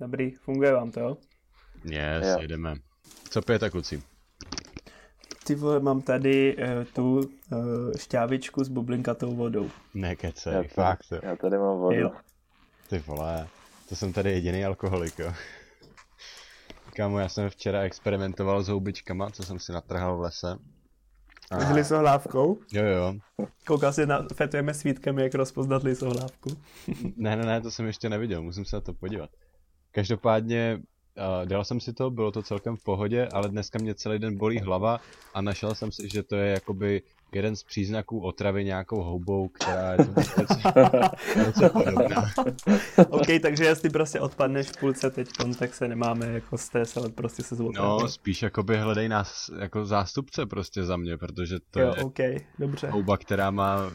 [0.00, 1.16] Dobrý, funguje vám to, jo?
[1.84, 2.38] Yes, jo.
[2.40, 2.74] jdeme.
[3.30, 4.02] Co pijete, kluci?
[5.44, 9.70] Ty vole, mám tady uh, tu uh, šťávičku s bublinkatou vodou.
[9.94, 11.08] Nekecej, já fakt.
[11.08, 11.18] To.
[11.22, 11.96] Já tady mám vodu.
[11.96, 12.10] Jo.
[12.88, 13.48] Ty vole,
[13.88, 15.32] to jsem tady jediný alkoholik, jo.
[16.96, 20.58] Kámo, já jsem včera experimentoval s houbičkama, co jsem si natrhal v lese.
[21.50, 21.60] A...
[21.60, 22.58] S lisohlávkou?
[22.72, 23.14] Jo, jo.
[23.66, 26.50] Koukal si na, fetujeme svítkami, jak rozpoznat lisohlávku.
[27.16, 29.30] ne, ne, ne, to jsem ještě neviděl, musím se na to podívat.
[29.92, 34.18] Každopádně uh, dal jsem si to, bylo to celkem v pohodě, ale dneska mě celý
[34.18, 35.00] den bolí hlava
[35.34, 39.92] a našel jsem si, že to je jakoby jeden z příznaků otravy nějakou houbou, která
[39.92, 40.20] je to
[41.46, 42.32] něco podobná.
[43.08, 47.42] OK, takže jestli prostě odpadneš v půlce teď, tak se nemáme jako stres, ale prostě
[47.42, 47.72] se zvou.
[47.72, 52.36] No, spíš jakoby hledej nás jako zástupce prostě za mě, protože to jo, je okay,
[52.58, 52.90] dobře.
[52.90, 53.90] houba, která má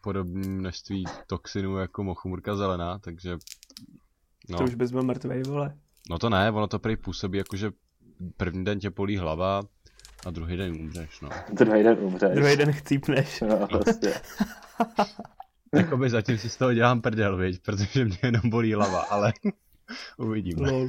[0.00, 3.38] podobné množství toxinů jako mochumurka zelená, takže
[4.50, 4.58] No.
[4.58, 5.76] To už bys byl mrtvej, vole.
[6.10, 7.70] No to ne, ono to prý působí jako, že
[8.36, 9.62] první den tě polí hlava
[10.26, 11.28] a druhý den umřeš, no.
[11.52, 12.34] Druhý den umřeš.
[12.34, 13.40] Druhý den chcípneš.
[13.40, 14.14] No, prostě.
[15.74, 19.32] Jakoby zatím si z toho dělám prdel, viď, protože mě jenom bolí hlava, ale
[20.18, 20.70] uvidíme.
[20.70, 20.88] Lol.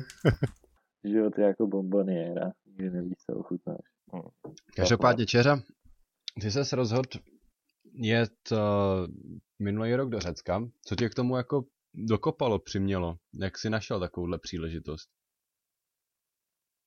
[1.04, 3.82] Život je jako bomboniéra, nikdy nevíš, co ochutnáš.
[4.16, 4.54] Hm.
[4.76, 5.62] Každopádně, Čeřa,
[6.42, 7.10] ty jsi rozhodl
[7.94, 8.58] jet uh,
[9.60, 10.68] minulý rok do Řecka.
[10.86, 13.16] Co tě k tomu jako dokopalo, přimělo?
[13.34, 15.10] Jak jsi našel takovouhle příležitost?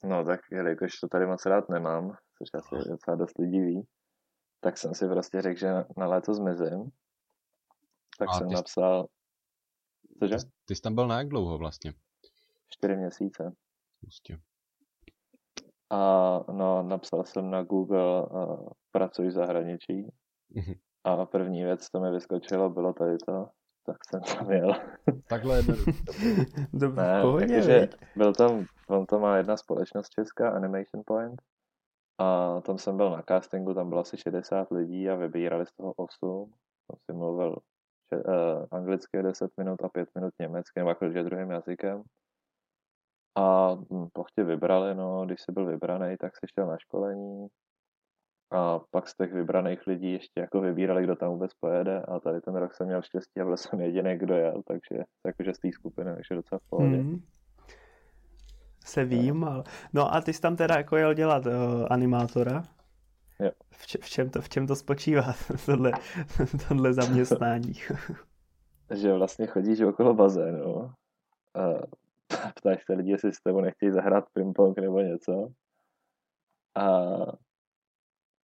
[0.05, 3.87] No tak jelikož to tady moc rád nemám, což asi docela dost lidí ví,
[4.61, 6.91] tak jsem si prostě řekl, že na léto zmizím.
[8.19, 9.07] Tak A jsem ty napsal...
[10.19, 10.37] Cože?
[10.37, 11.95] Ty, ty jsi tam byl na jak dlouho vlastně?
[12.69, 13.53] Čtyři měsíce.
[14.01, 14.39] Prostě.
[15.91, 15.99] A
[16.53, 20.13] no, napsal jsem na Google uh, pracuji v zahraničí.
[20.51, 20.75] Mhm.
[21.05, 23.49] A první věc, co mi vyskočilo, bylo tady to
[23.87, 24.75] tak jsem tam jel.
[25.29, 25.63] Takhle
[26.73, 31.43] Dobře, ne, takže byl tam, on to má jedna společnost česká, Animation Point,
[32.19, 35.93] a tam jsem byl na castingu, tam bylo asi 60 lidí a vybírali z toho
[35.97, 36.53] 8.
[36.89, 37.57] Tam si mluvil
[38.13, 42.03] že, uh, anglicky 10 minut a 5 minut německy, nebo jakože druhým jazykem.
[43.37, 47.49] A hm, pak tě vybrali, no, když jsi byl vybraný, tak jsi šel na školení,
[48.51, 52.41] a pak z těch vybraných lidí ještě jako vybírali, kdo tam vůbec pojede a tady
[52.41, 55.73] ten rok jsem měl štěstí a byl jsem jediný, kdo jel, takže jakože z té
[55.73, 56.97] skupiny, takže docela v pohodě.
[56.97, 57.23] Mm.
[58.85, 59.65] Se vím, ale...
[59.93, 61.53] No a ty jsi tam teda jako jel dělat uh,
[61.91, 62.63] animátora?
[63.41, 63.51] Jo.
[63.71, 65.35] V, č- v, čem to, v čem to spočívá,
[65.67, 65.93] tohle,
[66.69, 67.73] tohle zaměstnání?
[68.95, 70.93] že vlastně chodíš okolo bazénu
[71.55, 71.61] a
[72.55, 75.49] ptáš se lidi, jestli s tebou nechtějí zahrát ping-pong nebo něco.
[76.75, 77.09] A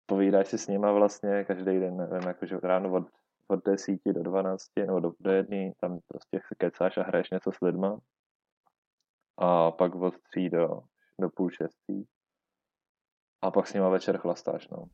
[0.05, 3.07] povídáš si s nima vlastně každý den, nevím, jakože ráno od,
[3.47, 7.61] od 10 do 12 nebo do, do jedné, tam prostě kecáš a hraješ něco s
[7.61, 7.99] lidma.
[9.37, 10.81] A pak od 3 do,
[11.19, 12.03] do půl šestý.
[13.41, 14.85] A pak s nima večer chlastáš, no.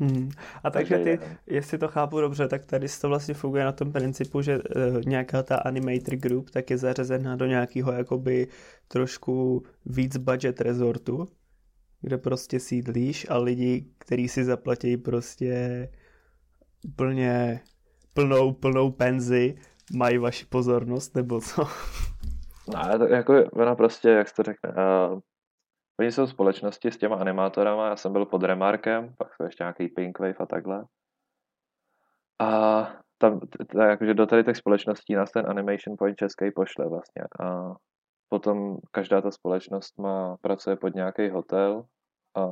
[0.00, 0.30] Hmm.
[0.64, 4.42] A takže ty, jestli to chápu dobře, tak tady to vlastně funguje na tom principu,
[4.42, 4.62] že uh,
[5.06, 8.48] nějaká ta animator group tak je zařazená do nějakého jakoby
[8.88, 11.28] trošku víc budget resortu,
[12.00, 15.88] kde prostě sídlíš a lidi, kteří si zaplatí prostě
[16.96, 17.60] plně
[18.14, 19.58] plnou, plnou penzi,
[19.96, 21.62] mají vaši pozornost, nebo co?
[22.74, 25.20] No, to jako ona prostě, jak se to řekne, uh,
[26.00, 29.88] oni jsou společnosti s těma animátorama, já jsem byl pod Remarkem, pak jsou ještě nějaký
[29.88, 30.84] Pinkwave a takhle.
[32.40, 32.82] A
[33.18, 33.40] tam,
[33.88, 37.22] jakože do tady těch společností nás ten Animation Point český pošle vlastně.
[37.40, 37.74] A
[38.32, 41.84] Potom každá ta společnost má, pracuje pod nějaký hotel
[42.34, 42.46] a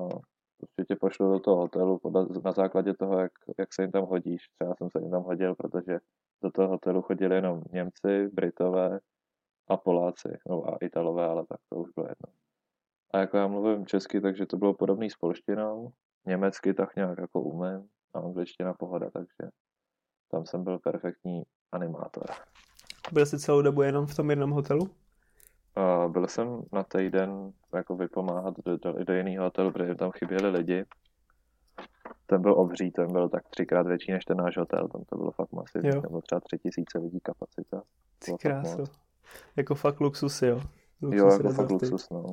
[0.59, 4.05] prostě tě pošlu do toho hotelu podle, na základě toho, jak, jak se jim tam
[4.05, 4.49] hodíš.
[4.59, 5.99] Třeba jsem se jim tam hodil, protože
[6.43, 9.01] do toho hotelu chodili jenom Němci, Britové
[9.69, 12.33] a Poláci, no a Italové, ale tak to už bylo jedno.
[13.13, 15.93] A jako já mluvím česky, takže to bylo podobný s polštinou,
[16.27, 19.53] německy tak nějak jako umím a angličtina pohoda, takže
[20.31, 22.25] tam jsem byl perfektní animátor.
[23.13, 24.91] Byl jsi celou dobu jenom v tom jednom hotelu?
[26.09, 30.85] Byl jsem na týden jako vypomáhat do, do, do jiného hotelu, protože tam chyběli lidi.
[32.27, 35.31] Ten byl obří, ten byl tak třikrát větší než ten náš hotel, tam to bylo
[35.31, 37.83] fakt masivní, tam bylo třeba tři tisíce lidí kapacita.
[38.19, 38.85] Ty krásu.
[39.57, 40.61] Jako fakt luxus, jo.
[41.03, 42.25] Luxus jo, jako fakt luxus, no.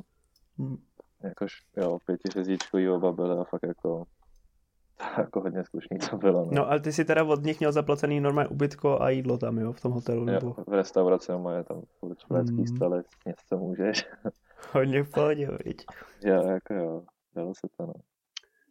[0.58, 0.76] Hmm.
[1.22, 4.06] Jakož, jo, pěti oba byly a fakt jako
[5.18, 6.44] jako hodně slušný to bylo.
[6.44, 6.50] No.
[6.52, 9.72] no ale ty si teda od nich měl zaplacený normální ubytko a jídlo tam, jo,
[9.72, 10.24] v tom hotelu?
[10.24, 10.46] Nebo...
[10.46, 12.66] Jo, v restauraci je tam furt švédský mm.
[12.66, 14.08] stoly, něco můžeš.
[14.72, 15.84] Hodně v pohodě, viď?
[16.24, 17.02] Jo, jako jo,
[17.34, 17.92] dalo se to, no.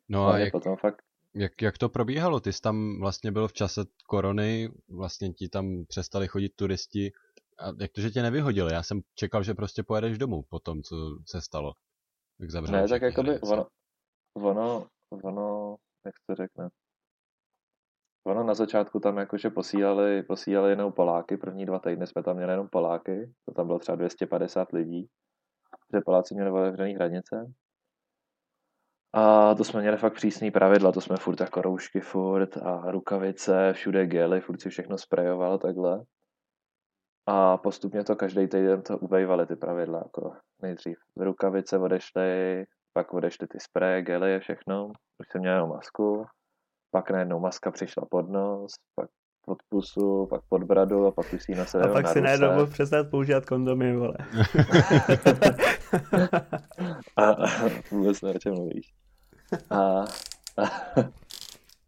[0.09, 1.01] No a jak, potom fakt...
[1.33, 2.39] jak, jak to probíhalo?
[2.39, 7.11] Ty jsi tam vlastně byl v čase korony, vlastně ti tam přestali chodit turisti,
[7.59, 8.73] A jak to, že tě nevyhodili?
[8.73, 10.95] Já jsem čekal, že prostě pojedeš domů po tom, co
[11.25, 11.73] se stalo.
[12.39, 13.67] Jak ne, tak jakoby ono,
[14.33, 14.87] ono,
[15.23, 16.69] ono, jak to řekne,
[18.27, 22.51] Ono na začátku tam jakože posílali, posílali jenom Poláky, první dva týdny jsme tam měli
[22.53, 25.09] jenom Poláky, to tam bylo třeba 250 lidí,
[25.79, 27.53] protože Poláci měli otevřený hranice.
[29.13, 33.73] A to jsme měli fakt přísný pravidla, to jsme furt jako roušky furt a rukavice,
[33.73, 36.03] všude gely, furt si všechno sprejovalo takhle.
[37.25, 42.65] A postupně to každý týden to ubejvali ty pravidla, jako nejdřív rukavice odešly,
[42.97, 44.87] pak odešly ty spreje, gely a všechno,
[45.19, 46.25] už jsem měl jenom masku,
[46.91, 49.09] pak najednou maska přišla pod nos, pak
[49.45, 52.21] pod pusu, pak pod bradu a pak už si ji nosil A pak na si
[52.21, 54.17] najednou mohl přestat používat kondomy, vole.
[57.17, 57.47] a, a
[57.91, 58.93] vůbec ne, o čem mluvíš.
[59.69, 60.05] A, a,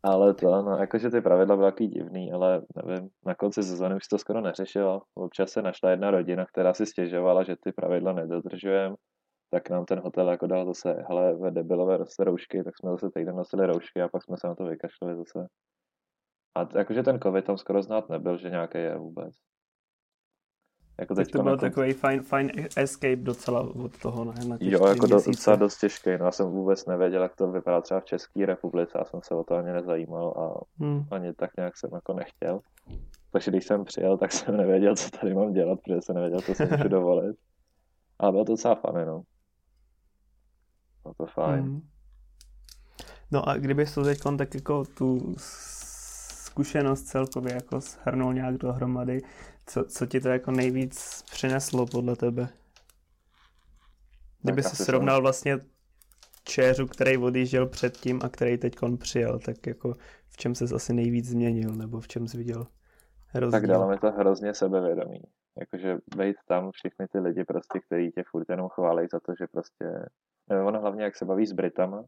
[0.03, 4.07] ale to, no, jakože ty pravidla byly takový divný, ale nevím, na konci sezóny už
[4.07, 5.01] to skoro neřešilo.
[5.15, 8.95] Občas se našla jedna rodina, která si stěžovala, že ty pravidla nedodržujeme
[9.49, 13.35] tak nám ten hotel jako dal zase, hele, ve debilové roušky, tak jsme zase týden
[13.35, 15.47] nosili roušky a pak jsme se na to vykašlili zase.
[16.55, 19.35] A jakože ten covid tam skoro znát nebyl, že nějaký je vůbec.
[20.99, 21.65] Jako teď to byl konci...
[21.65, 24.45] takový fine, fine escape docela od toho, ne?
[24.47, 26.09] Na jo, jako do, docela dost těžký.
[26.19, 29.35] No, já jsem vůbec nevěděl, jak to vypadá třeba v České republice, já jsem se
[29.35, 31.05] o to ani nezajímal a hmm.
[31.11, 32.59] ani tak nějak jsem jako nechtěl.
[33.31, 36.53] Takže když jsem přijel, tak jsem nevěděl, co tady mám dělat, protože jsem nevěděl, co
[36.53, 37.35] si můžu dovolit.
[38.19, 39.23] Ale bylo to docela fajn, no.
[41.07, 41.63] No to fajn.
[41.63, 41.87] Mm.
[43.31, 49.21] No a kdybys to teď tak jako tu zkušenost celkově jako shrnul nějak dohromady,
[49.65, 52.49] co, co ti to jako nejvíc přineslo podle tebe?
[54.41, 55.59] Kdyby se srovnal vlastně
[56.43, 59.93] čéřu, který odjížděl předtím a který teď přijel, tak jako
[60.29, 62.67] v čem se asi nejvíc změnil, nebo v čem jsi viděl
[63.33, 63.59] rozdíl?
[63.59, 65.21] Tak dalo mi to hrozně sebevědomí.
[65.59, 69.47] Jakože být tam všichni ty lidi prostě, kteří tě furt jenom chválí za to, že
[69.47, 70.05] prostě
[70.65, 72.03] ono hlavně, jak se baví s Britama,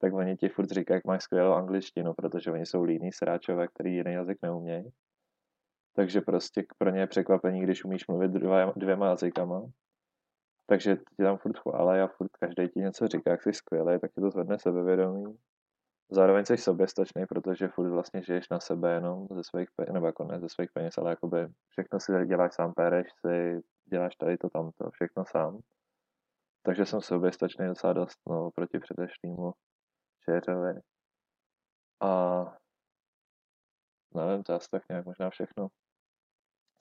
[0.00, 3.94] tak oni ti furt říkají, jak máš skvělou angličtinu, protože oni jsou líní sráčové, který
[3.94, 4.90] jiný jazyk neumějí.
[5.96, 9.62] Takže prostě pro ně je překvapení, když umíš mluvit dvěma, dvěma jazykama.
[10.66, 14.12] Takže ti tam furt chválí a furt každý ti něco říká, jak jsi skvělý, tak
[14.12, 15.24] ti to zvedne sebevědomí.
[16.12, 20.24] Zároveň jsi soběstačný, protože furt vlastně žiješ na sebe jenom ze svých peněz, nebo jako
[20.24, 23.60] ne ze svých peněz, ale jakoby všechno si děláš sám, pereš si,
[23.90, 25.58] děláš tady to, tamto, všechno sám.
[26.62, 29.52] Takže jsem soběstačný docela dost, no, proti předešlýmu
[30.24, 30.80] Čeřovi.
[32.00, 32.42] A
[34.14, 35.68] nevím, to asi tak nějak možná všechno.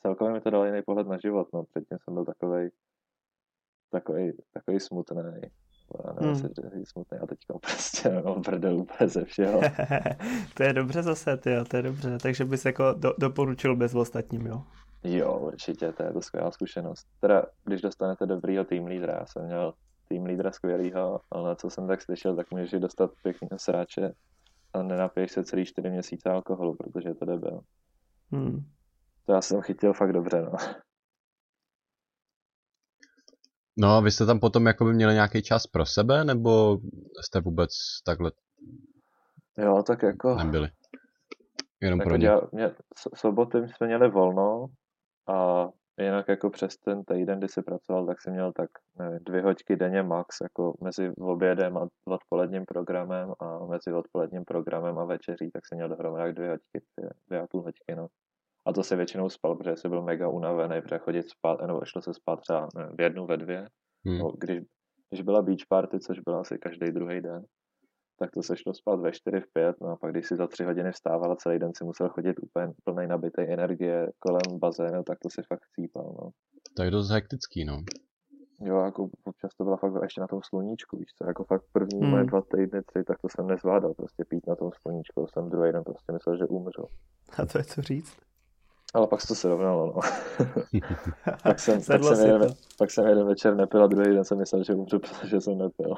[0.01, 2.71] Celkově mi to dalo jiný pohled na život, no, předtím jsem byl takovej,
[3.91, 5.41] takový, takový smutný.
[6.05, 6.85] Já nevím, hmm.
[6.85, 9.61] smutný a teďka prostě mám prdel úplně ze všeho.
[10.53, 12.17] to je dobře zase, ty, to je dobře.
[12.21, 14.63] Takže bys jako do, doporučil bez ostatním, jo?
[15.03, 17.07] Jo, určitě, to je to skvělá zkušenost.
[17.19, 19.73] Teda, když dostanete dobrýho tým lídra, já jsem měl
[20.07, 24.13] tým lídra skvělýho, ale co jsem tak slyšel, tak můžeš dostat pěkně sráče
[24.73, 27.59] a nenapiješ se celý čtyři měsíce alkoholu, protože je to debil.
[28.31, 28.65] Hmm.
[29.25, 30.51] To já jsem chytil fakt dobře, no.
[33.79, 36.79] No a vy jste tam potom jako by měli nějaký čas pro sebe, nebo
[37.21, 37.71] jste vůbec
[38.05, 38.31] takhle
[39.57, 40.35] Jo, tak jako...
[40.35, 40.69] Nebyli.
[41.81, 42.31] Jenom pro ně.
[42.51, 42.71] mě,
[43.15, 44.65] soboty jsme měli volno
[45.27, 45.67] a
[46.01, 49.75] jinak jako přes ten týden, kdy jsi pracoval, tak jsi měl tak nevím, dvě hoďky
[49.75, 55.65] denně max, jako mezi obědem a odpoledním programem a mezi odpoledním programem a večeří, tak
[55.65, 58.07] jsi měl dohromady dvě hoďky, dvě, dvě a půl hoďky, no.
[58.67, 62.01] A to se většinou spal, protože jsi byl mega unavený, protože chodit spát, nebo šlo
[62.01, 63.67] se spát třeba nevím, v jednu, ve dvě.
[64.05, 64.17] Hmm.
[64.17, 64.59] No, když,
[65.09, 67.45] když byla beach party, což byla asi každý druhý den,
[68.19, 70.47] tak to se šlo spát ve 4, v 5, no a pak když si za
[70.47, 75.03] 3 hodiny vstával a celý den si musel chodit úplně plný nabitý energie kolem bazénu,
[75.03, 76.29] tak to si fakt cípal, no.
[76.75, 77.83] To je dost hektický, no.
[78.61, 81.99] Jo, jako občas to bylo fakt ještě na tom sluníčku, víš co, jako fakt první
[82.01, 82.09] hmm.
[82.09, 85.71] moje dva týdny, tři, tak to jsem nezvládal prostě pít na tom sluníčku, jsem druhý
[85.71, 86.85] den prostě myslel, že umřu.
[87.37, 88.28] A to je co říct?
[88.93, 90.01] Ale pak se to srovnalo, no.
[91.43, 94.63] pak, jsem, pak, jsem jeden, pak jsem jeden večer nepil a druhý den jsem myslel,
[94.63, 95.95] že umřu, protože jsem nepil.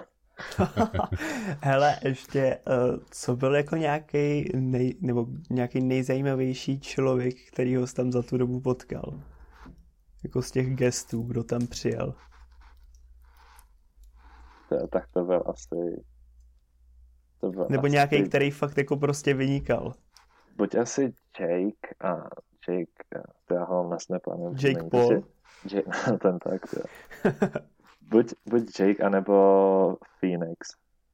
[1.61, 8.11] Hele, ještě, uh, co byl jako nějaký nej, nebo nějaký nejzajímavější člověk, který ho tam
[8.11, 9.21] za tu dobu potkal?
[10.23, 12.15] Jako z těch gestů, kdo tam přijel?
[14.69, 16.03] To, tak to byl asi...
[17.39, 17.91] To byl nebo asi...
[17.91, 19.93] nějaký, který fakt jako prostě vynikal?
[20.57, 22.29] Buď asi Jake a
[22.67, 22.91] Jake,
[23.45, 24.55] to já ho mám na snapu.
[24.63, 25.23] Jake Paul?
[25.71, 25.91] Jake,
[26.21, 26.79] ten tak, to
[28.01, 30.57] buď, buď Jake, anebo Phoenix.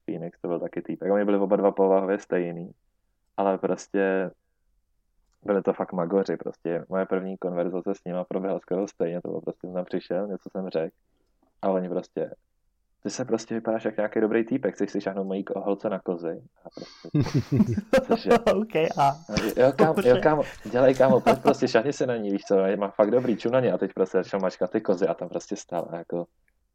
[0.05, 1.11] Phoenix to byl taky týpek.
[1.11, 2.71] Oni byli oba dva povahově stejný,
[3.37, 4.31] ale prostě
[5.43, 9.41] byli to fakt magoři, prostě moje první konverzace s nima proběhla skoro stejně, to bylo
[9.41, 10.95] prostě, jsem přišel, něco jsem řekl
[11.61, 12.31] a oni prostě,
[13.07, 16.41] ty se prostě vypadáš jak nějaký dobrý týpek, chceš si šáhnout mojí holce na kozy.
[16.65, 17.09] A prostě,
[18.07, 19.15] cože, okay, a...
[19.57, 22.87] Jo, kámo, jo, kámo, dělej kámo, pojď prostě šahni se na ní, víš co, má
[22.87, 25.55] fakt dobrý čum na ně a teď prostě začal mačkat ty kozy a tam prostě
[25.55, 26.25] stál jako,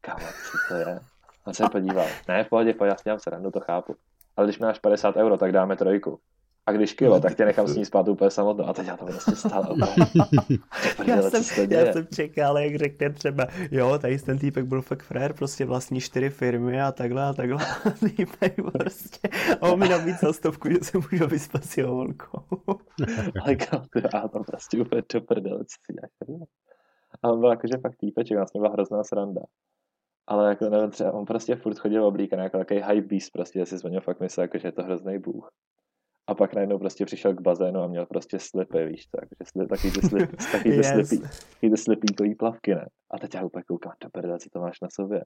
[0.00, 1.00] kámo, co to je?
[1.44, 3.96] A se podíval, ne, v pohodě, pojď, já dělám srandu, to chápu.
[4.36, 6.20] Ale když máš 50 euro, tak dáme trojku.
[6.66, 8.64] A když kilo, tak tě nechám s ní spát úplně samotnou.
[8.64, 9.76] A teď já to prostě stalo.
[11.07, 15.33] já, jsem, já jsem čekal, jak řekne třeba, jo, tady ten týpek byl fakt frér,
[15.33, 17.64] prostě vlastní čtyři firmy a takhle a takhle.
[17.85, 19.28] A týpek prostě,
[19.61, 22.42] a on mi nabídl stovku, že se můžu vyspat s jeho volkou.
[23.42, 23.57] Ale
[24.14, 26.49] já tam prostě úplně do prdele, co si děláš.
[27.23, 29.42] A on byl jakože fakt týpeček, vlastně byla hrozná sranda.
[30.26, 33.78] Ale jako nevím, třeba on prostě furt chodil oblíkaný jako takový high beast, prostě si
[33.78, 35.50] z fakt myslel, jako, že je to hrozný bůh.
[36.26, 39.91] A pak najednou prostě přišel k bazénu a měl prostě slipy, víš takže slip, taky
[39.91, 41.09] ty, slip, taky ty, yes.
[41.09, 41.23] slipy,
[41.55, 42.87] taky ty slipíkový plavky, ne?
[43.11, 45.25] A teď já úplně koukám, to prdele, co to máš na sobě.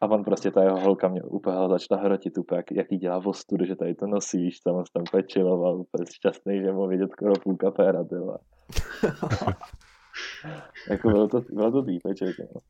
[0.00, 3.64] A on prostě, ta jeho holka mě úplně začala hrotit úplně, jak, jaký dělá vostudu,
[3.64, 7.12] že tady to nosí, víš co, on tam úplně chilloval, úplně šťastný, že mu vidět
[7.12, 8.04] skoro půlka péra,
[10.90, 12.60] jako bylo to, bylo to týpeček, no.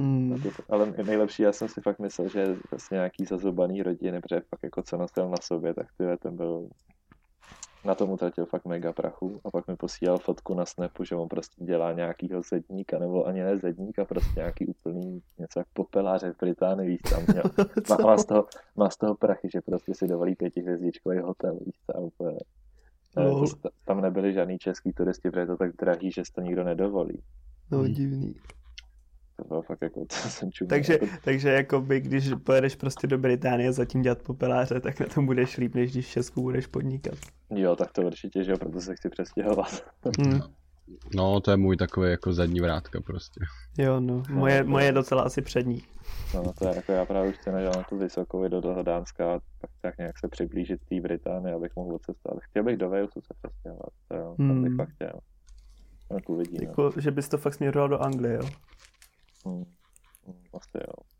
[0.00, 0.42] Hmm.
[0.68, 4.62] Ale nejlepší, já jsem si fakt myslel, že je vlastně nějaký zazubaný rodiny, protože fakt
[4.62, 6.68] jako co nosil na sobě, tak ty ten byl
[7.84, 11.28] na tom utratil fakt mega prachu a pak mi posílal fotku na Snapu, že on
[11.28, 16.36] prostě dělá nějakýho zedníka, nebo ani ne zedníka, prostě nějaký úplný něco jak popeláře v
[16.40, 17.44] Británii, víš, tam měl.
[17.90, 21.74] Má, má, z toho, má z toho prachy, že prostě si dovolí pětihvězdičkový hotel, víš,
[21.92, 22.38] tam úplně.
[23.16, 23.44] No.
[23.84, 27.22] Tam nebyli žádný český turisti, protože je to tak drahý, že si to nikdo nedovolí.
[27.70, 28.34] No divný
[29.42, 30.68] to bylo fakt jako, to jsem čuměl.
[30.68, 31.06] Takže, jako...
[31.24, 35.56] takže jakoby, když pojedeš prostě do Británie a zatím dělat popeláře, tak na tom budeš
[35.56, 37.18] líp, než když v Česku budeš podnikat.
[37.50, 39.84] Jo, tak to určitě, že jo, proto se chci přestěhovat.
[40.18, 40.40] Hmm.
[41.14, 43.40] No, to je můj takový jako zadní vrátka prostě.
[43.78, 45.82] Jo, no, moje, no, moje je docela asi přední.
[46.34, 49.70] No, to je jako já právě už chci na tu vysokou do toho Dánska, tak,
[49.80, 52.42] tak nějak se přiblížit té Británii, abych mohl odcestovat.
[52.42, 54.64] Chtěl bych do Walesu se přestěhovat, to jo, hmm.
[54.64, 55.20] bych fakt chtěl.
[56.08, 56.64] Tak uvidíme.
[56.64, 58.48] Jako, že bys to fakt směroval do Anglie, jo?
[59.46, 59.64] Hmm.
[60.54, 61.10] Asi jo.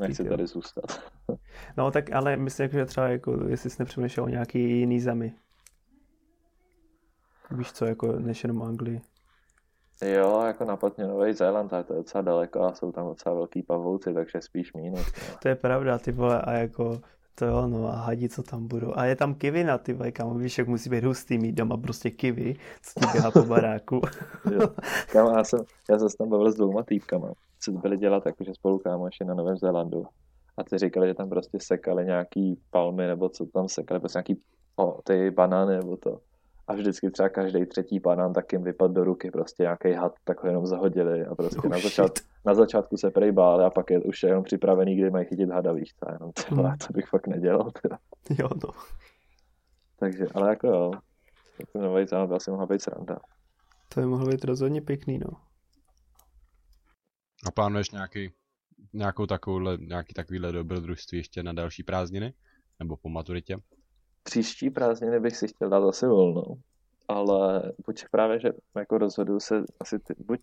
[0.00, 0.84] Nechci tady zůstat.
[1.76, 5.34] no tak ale myslím, že třeba jako, jestli jsi nepřemýšlel o nějaký jiný zemi.
[7.50, 9.00] Víš co, jako než jenom Anglii.
[10.02, 13.62] Jo, jako napadně Nový Zéland, ale to je docela daleko a jsou tam docela velký
[13.62, 15.12] pavouci, takže spíš mínus.
[15.30, 15.36] No.
[15.42, 17.00] To je pravda, ty vole, a jako
[17.34, 18.92] to jo, no a hadi, co tam budou.
[18.96, 22.10] A je tam kivy na ty kam víš, jak musí být hustý mít doma prostě
[22.10, 24.00] kivy, co ti běhá po baráku.
[25.12, 25.60] Kam, já, jsem,
[25.90, 29.56] já jsem tam bavil s dvouma týpkama, co byli dělat jakože spolu kámoši na Novém
[29.56, 30.06] Zélandu.
[30.56, 34.42] A ty říkali, že tam prostě sekali nějaký palmy, nebo co tam sekali, prostě nějaký
[34.76, 36.20] o, ty banány, nebo to
[36.66, 40.42] a vždycky třeba každý třetí banán tak jim vypadl do ruky, prostě nějaký had, tak
[40.42, 42.12] ho jenom zahodili a prostě oh, na, začát,
[42.46, 45.72] na začátku se prej báli a pak je už jenom připravený, kdy mají chytit hada,
[45.72, 46.78] víš co, jenom tyhle, hmm.
[46.78, 47.98] to bych fakt nedělal teda.
[48.38, 48.70] Jo, no.
[49.98, 50.90] Takže, ale jako jo,
[51.72, 53.18] ten nový by asi mohla být sranda.
[53.94, 55.30] To by mohlo být rozhodně pěkný, no.
[57.46, 58.30] A plánuješ nějaký,
[58.92, 62.34] nějakou takovouhle, nějaký takovýhle dobrodružství ještě na další prázdniny?
[62.78, 63.56] Nebo po maturitě?
[64.24, 66.56] Příští prázdniny bych si chtěl dát asi volnou,
[67.08, 70.40] ale buď právě, že jako rozhoduju se asi ty, buď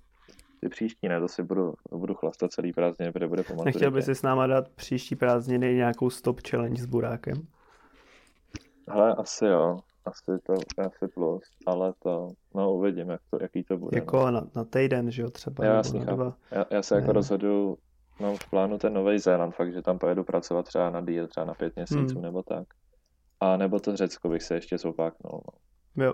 [0.60, 3.66] ty příští, ne, to si budu, budu chlastat celý prázdniny, protože bude pamatovat.
[3.66, 7.48] Nechtěl bys si s náma dát příští prázdniny nějakou stop challenge s burákem?
[8.88, 13.78] Ale asi jo, asi to asi plus, ale to, no uvidím, jak to, jaký to
[13.78, 13.98] bude.
[13.98, 14.32] Jako no.
[14.32, 15.66] na, na týden, že jo, třeba.
[15.66, 16.38] Já, jasný, dva.
[16.52, 17.02] já, já se ne.
[17.02, 17.78] jako rozhodu,
[18.20, 21.46] mám v plánu ten Nový Zéland, fakt, že tam pojedu pracovat třeba na díl, třeba
[21.46, 22.22] na pět měsíců hmm.
[22.22, 22.68] nebo tak.
[23.42, 25.42] A nebo to Řecko bych se ještě zopáknul.
[25.96, 26.06] No.
[26.06, 26.14] Jo.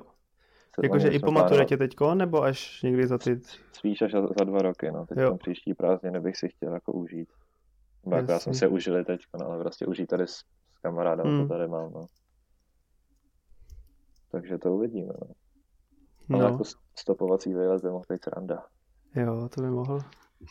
[0.83, 3.41] Jakože i po maturitě teďko, nebo až někdy za ty...
[3.71, 5.05] Spíš až za dva roky, no.
[5.05, 5.37] Teď jo.
[5.37, 7.29] příští prázdniny bych si chtěl jako užít.
[8.11, 10.35] Jako já jsem si užili teď, no, ale prostě užít tady s,
[10.75, 11.41] s kamarádem, hmm.
[11.41, 12.05] co tady mám, no.
[14.31, 15.27] Takže to uvidíme, no.
[16.35, 16.49] Ale no.
[16.49, 16.63] jako
[16.95, 18.65] stopovací výlet by mohl být sranda.
[19.15, 19.99] Jo, to by mohl.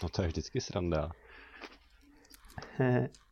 [0.02, 1.10] No to je vždycky sranda.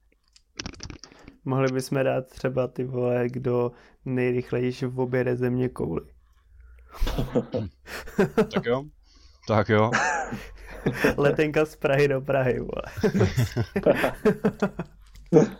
[1.44, 3.72] Mohli bychom dát třeba ty vole, kdo
[4.04, 6.02] nejrychlejší v objede země kouli.
[8.54, 8.84] tak jo.
[9.48, 9.90] Tak jo.
[11.16, 12.82] Letenka z Prahy do Prahy, vole.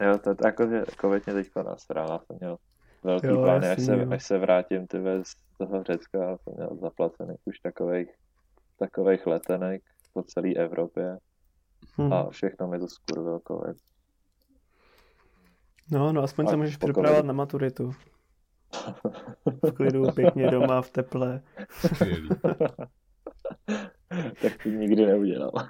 [0.00, 2.56] jo, to je jako, že covid mě teďka nasrala, jsem měl
[3.04, 7.40] velký jo, plán, až se, až se vrátím ty z toho Řecka, jsem měl zaplacených
[7.44, 8.08] už takových,
[8.78, 9.82] takových letenek
[10.12, 11.18] po celé Evropě
[11.96, 12.12] hmm.
[12.12, 13.76] a všechno mi to skurvil covid.
[15.90, 17.92] No, no aspoň se můžeš připravovat na maturitu.
[19.46, 21.42] v klidu, pěkně doma, v teple.
[24.42, 25.52] tak to nikdy neudělal.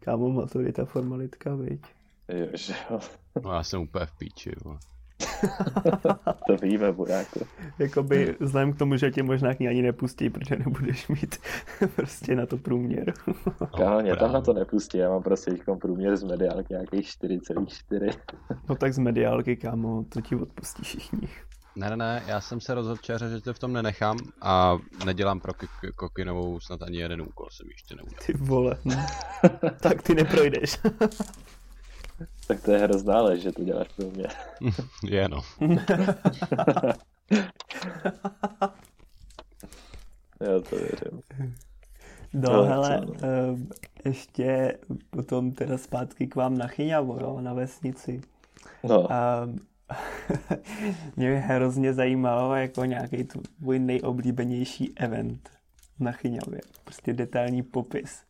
[0.00, 1.80] Kámo, maturita formalitka, viď?
[2.28, 2.98] Jo, že jo.
[3.42, 4.78] No já jsem úplně v píči, jo.
[6.46, 7.40] to víme, buráku.
[7.78, 11.36] Jakoby vzhledem k tomu, že tě možná k ní ani nepustí, protože nebudeš mít
[11.96, 13.14] prostě na to průměr.
[13.76, 18.12] Kámo, mě tam na to nepustí, já mám prostě průměr z mediálky nějakých 4,4.
[18.68, 21.28] no tak z mediálky, kámo, to ti odpustí všichni.
[21.76, 25.40] Ne, ne, ne, já jsem se rozhodl včera, že to v tom nenechám a nedělám
[25.40, 25.52] pro
[25.96, 28.26] Kokinovou snad ani jeden úkol, jsem ještě neudělal.
[28.26, 28.90] Ty vole, hm.
[29.80, 30.78] tak ty neprojdeš.
[32.46, 34.26] tak to je hrozná lež, že to děláš pro mě.
[35.04, 35.40] je no.
[40.40, 41.22] Já to věřím.
[42.32, 43.12] No, no hele, co, no.
[43.52, 43.60] Uh,
[44.04, 44.78] ještě
[45.10, 48.20] potom teda zpátky k vám na Chyňavu, jo, na vesnici.
[48.84, 49.00] No.
[49.00, 49.08] Uh,
[51.16, 55.50] mě by hrozně zajímalo jako nějaký tvůj nejoblíbenější event
[56.00, 56.60] na Chyňavě.
[56.84, 58.22] Prostě detailní popis.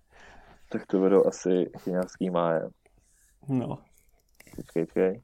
[0.68, 2.62] Tak to budou asi chyňavský máje.
[3.48, 3.78] No.
[4.56, 5.22] Počkej, počkej.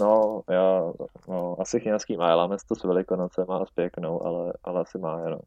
[0.00, 0.92] No, já,
[1.28, 2.34] no, asi chyňavský máje.
[2.34, 5.38] Láme to s Velikonocem a s pěknou, ale, ale asi máje, no.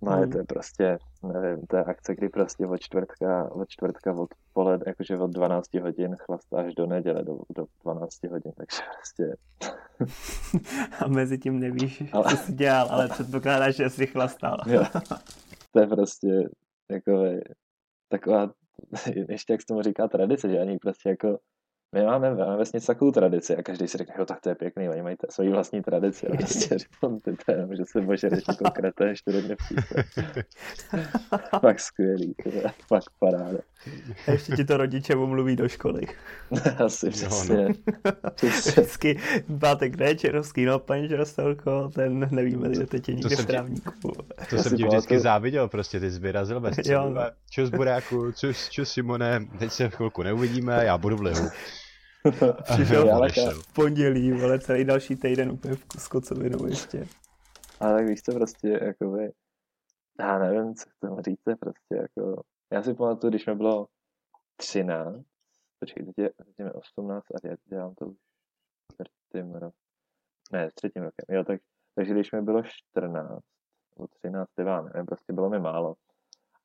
[0.00, 0.32] Máje hmm.
[0.32, 5.18] to je prostě, nevím, to je akce, kdy prostě od čtvrtka, od čtvrtka odpoled, jakože
[5.18, 9.36] od 12 hodin chlastá až do neděle, do, do 12 hodin, takže prostě...
[11.04, 12.24] a mezi tím nevíš, ale...
[12.30, 14.58] co jsi dělal, ale předpokládáš, že jsi chlastal.
[14.66, 14.84] jo.
[15.72, 16.48] To je prostě,
[16.90, 17.12] jako
[18.08, 18.50] taková,
[19.28, 21.38] ještě jak se tomu říká tradice, že ani prostě jako
[21.94, 24.88] my máme ve vesnici takovou tradici a každý si řekne, jo, tak to je pěkný,
[24.88, 28.44] oni mají t- svoji vlastní tradici a prostě říkám, ty to je, že se božereš
[28.48, 29.72] jako kreté čtyři dny v
[31.60, 32.34] Fakt skvělý,
[32.86, 33.58] fakt paráda.
[34.26, 36.00] A ještě ti to rodiče omluví do školy.
[36.84, 37.56] Asi přesně.
[37.56, 37.68] No,
[38.04, 38.30] no.
[38.42, 39.20] Vždycky
[39.60, 44.12] pátek ne, čerovský, no paní Čerostelko, ten nevíme, kde teď je někde v trávníku.
[44.50, 47.22] To jsem ti vždycky záviděl, prostě ty jsi vyrazil bez jo, no.
[47.50, 51.48] Čus Buráku, čus, čus Simone, teď se v chvilku neuvidíme, já budu v lihu.
[52.62, 53.28] Přišel ale
[53.62, 57.06] v pondělí, ale celý další týden úplně v skocovinou ještě.
[57.80, 59.32] Ale tak víš co, prostě, jakoby,
[60.20, 63.86] já nevím, co k tomu říct, prostě, jako, já si pamatuju, když mi bylo
[64.56, 65.24] 13,
[65.80, 68.16] počkej, teď je, teď je 18 a já dělám to už
[68.92, 69.78] čtvrtým rokem,
[70.52, 71.60] ne, s třetím rokem, jo, tak,
[71.94, 73.42] takže když mi bylo 14,
[73.96, 75.94] nebo 13, já nevím, prostě bylo mi málo,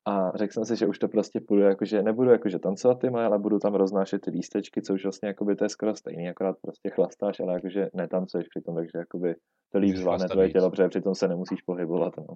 [0.06, 3.38] a řekl jsem si, že už to prostě půjdu, jakože nebudu jakože tancovat ty ale
[3.38, 6.90] budu tam roznášet ty lístečky, co už vlastně jakoby to je skoro stejný, akorát prostě
[6.90, 9.34] chlastáš, ale jakože netancuješ přitom, takže jakoby
[9.72, 12.14] to líp zvládne tvoje tělo, protože přitom se nemusíš pohybovat.
[12.18, 12.34] No,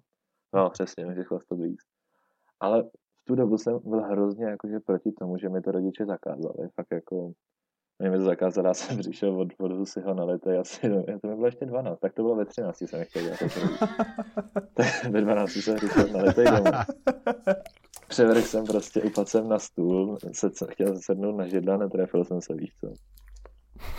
[0.55, 1.81] no přesně, můžeš chlastat víc.
[2.61, 6.69] Ale v tu dobu jsem byl hrozně jakože proti tomu, že mi to rodiče zakázali.
[6.75, 7.33] Fakt jako
[7.99, 11.03] mě mi to zakázali, já jsem přišel od, od si ho na lety, asi, no,
[11.03, 13.39] to mi bylo ještě 12, tak to bylo ve 13, jsem nechtěl dělat.
[15.11, 16.71] ve 12 jsem přišel na lety domů.
[18.09, 22.55] Převrch jsem prostě, upadl jsem na stůl, se, chtěl sednout na židla, netrefil jsem se,
[22.55, 22.93] víš co.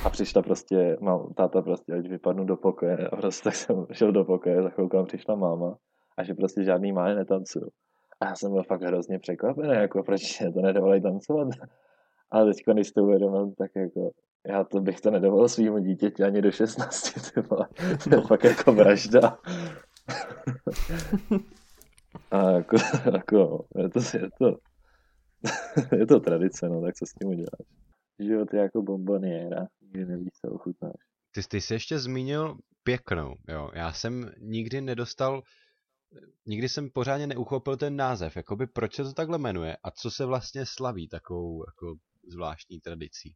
[0.05, 4.11] A přišla prostě, mám, táta prostě, ať vypadnu do pokoje a prostě tak jsem šel
[4.11, 5.77] do pokoje, za chvilku přišla máma
[6.17, 7.67] a že prostě žádný máje netancuju.
[8.21, 11.47] A já jsem byl fakt hrozně překvapený, jako proč to nedovolají tancovat.
[12.31, 14.11] Ale teď, když to uvědomil, tak jako
[14.47, 17.67] já to bych to nedovolil svýmu dítěti ani do 16, ty vole.
[18.03, 19.37] To je fakt jako vražda.
[22.31, 22.77] A jako,
[23.13, 24.57] jako je to, je to,
[25.95, 27.67] je to tradice, no, tak co s tím uděláš?
[28.19, 30.95] Život je jako bomboniéra, nikdy nevíš, co ochutnáš.
[31.31, 33.69] Ty, ty jsi ještě zmínil pěknou, jo.
[33.73, 35.41] Já jsem nikdy nedostal,
[36.45, 40.25] nikdy jsem pořádně neuchopil ten název, jakoby proč se to takhle jmenuje a co se
[40.25, 41.95] vlastně slaví takovou jako
[42.29, 43.35] zvláštní tradicí.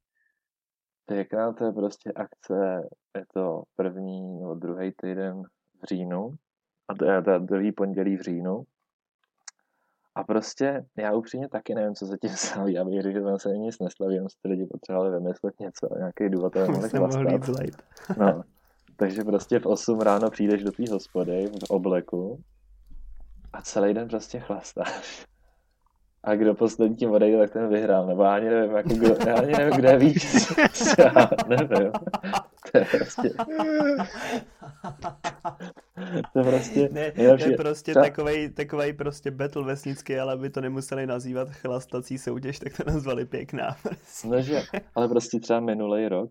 [1.06, 5.43] Pěkná to je prostě akce, je to první nebo druhý týden
[5.82, 6.36] v říjnu,
[6.88, 8.63] a to je to druhý pondělí v říjnu.
[10.15, 12.73] A prostě já upřímně taky nevím, co se tím slaví.
[12.73, 16.29] Já bych řekl, že tam se nic neslaví, jenom si lidi potřebovali vymyslet něco, nějaký
[16.29, 17.51] důvod, aby mohli chlastat.
[18.17, 18.43] No,
[18.95, 22.43] takže prostě v 8 ráno přijdeš do té hospody v obleku
[23.53, 25.25] a celý den prostě chlastáš
[26.24, 29.36] a kdo poslední tím odejde, tak ten vyhrál, nebo já ani nevím, jako kdo, já
[29.36, 30.56] ani nevím, kde je víc,
[30.98, 31.92] já nevím,
[32.72, 33.30] to je prostě,
[36.34, 37.46] to je prostě ne, nejlepší.
[37.46, 38.06] to je prostě třeba...
[38.06, 43.26] takovej, takovej prostě battle vesnický, ale aby to nemuseli nazývat chlastací soutěž, tak to nazvali
[43.26, 43.68] pěkná.
[44.26, 44.62] No, že,
[44.96, 46.30] ale prostě třeba minulý rok,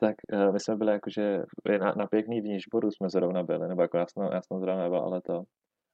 [0.00, 1.38] tak uh, my jsme byli jakože
[1.80, 4.98] na, na pěkný vnížboru jsme zrovna byli, nebo jako já jsem, já jsem zrovna nebyl,
[4.98, 5.42] ale to,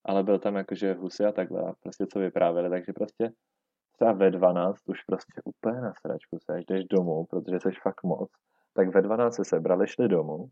[0.04, 3.32] ale byl tam jakože husy a takhle a prostě co vyprávěli, takže prostě
[3.92, 8.30] třeba ve 12 už prostě úplně na sračku seš, jdeš domů, protože jsi fakt moc
[8.74, 10.48] tak ve 12 se sebrali, šli domů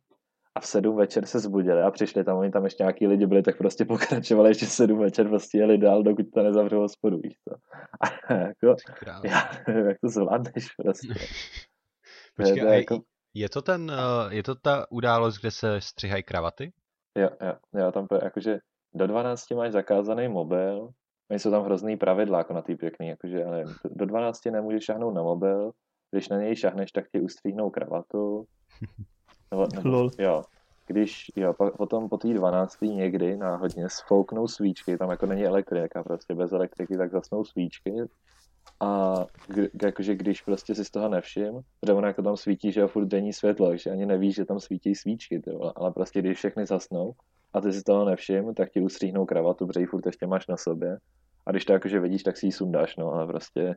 [0.55, 3.43] a v 7 večer se zbudili a přišli tam, oni tam ještě nějaký lidi byli,
[3.43, 7.35] tak prostě pokračovali ještě v 7 večer, prostě jeli dál, dokud to nezavřelo hospodu, víš
[7.49, 7.55] co.
[8.01, 8.77] A jako,
[9.25, 11.09] já nevím, jak to zvládneš prostě.
[12.37, 12.99] Počkej, to je, jako...
[13.35, 16.73] je, to ten, eh, je to ta událost, kde se střihají kravaty?
[17.19, 18.59] Jo, jo, jo, tam to je jakože
[18.95, 20.89] do 12 máš zakázaný mobil,
[21.31, 25.15] oni jsou tam hrozný pravidla, jako na tý pěkný, jakože, nevím, do 12 nemůžeš šahnout
[25.15, 25.71] na mobil,
[26.11, 28.45] když na něj šahneš, tak ti ustříhnou kravatu.
[29.51, 30.11] Nebo, nebo, Lol.
[30.19, 30.43] Jo,
[30.87, 32.81] když, jo, potom po té 12.
[32.83, 37.93] někdy náhodně sfouknou svíčky, tam jako není elektrika, prostě bez elektriky, tak zasnou svíčky
[38.81, 39.15] a
[39.85, 43.07] jakože když prostě si z toho nevšim, protože ono jako tam svítí, že je furt
[43.07, 47.13] denní světlo, že ani nevíš, že tam svítí svíčky, tyjo, ale prostě když všechny zasnou
[47.53, 50.57] a ty si toho nevšim, tak ti ustříhnou kravatu, protože ji furt ještě máš na
[50.57, 50.99] sobě
[51.47, 53.77] a když to jakože vidíš, tak si ji sundáš, no, ale prostě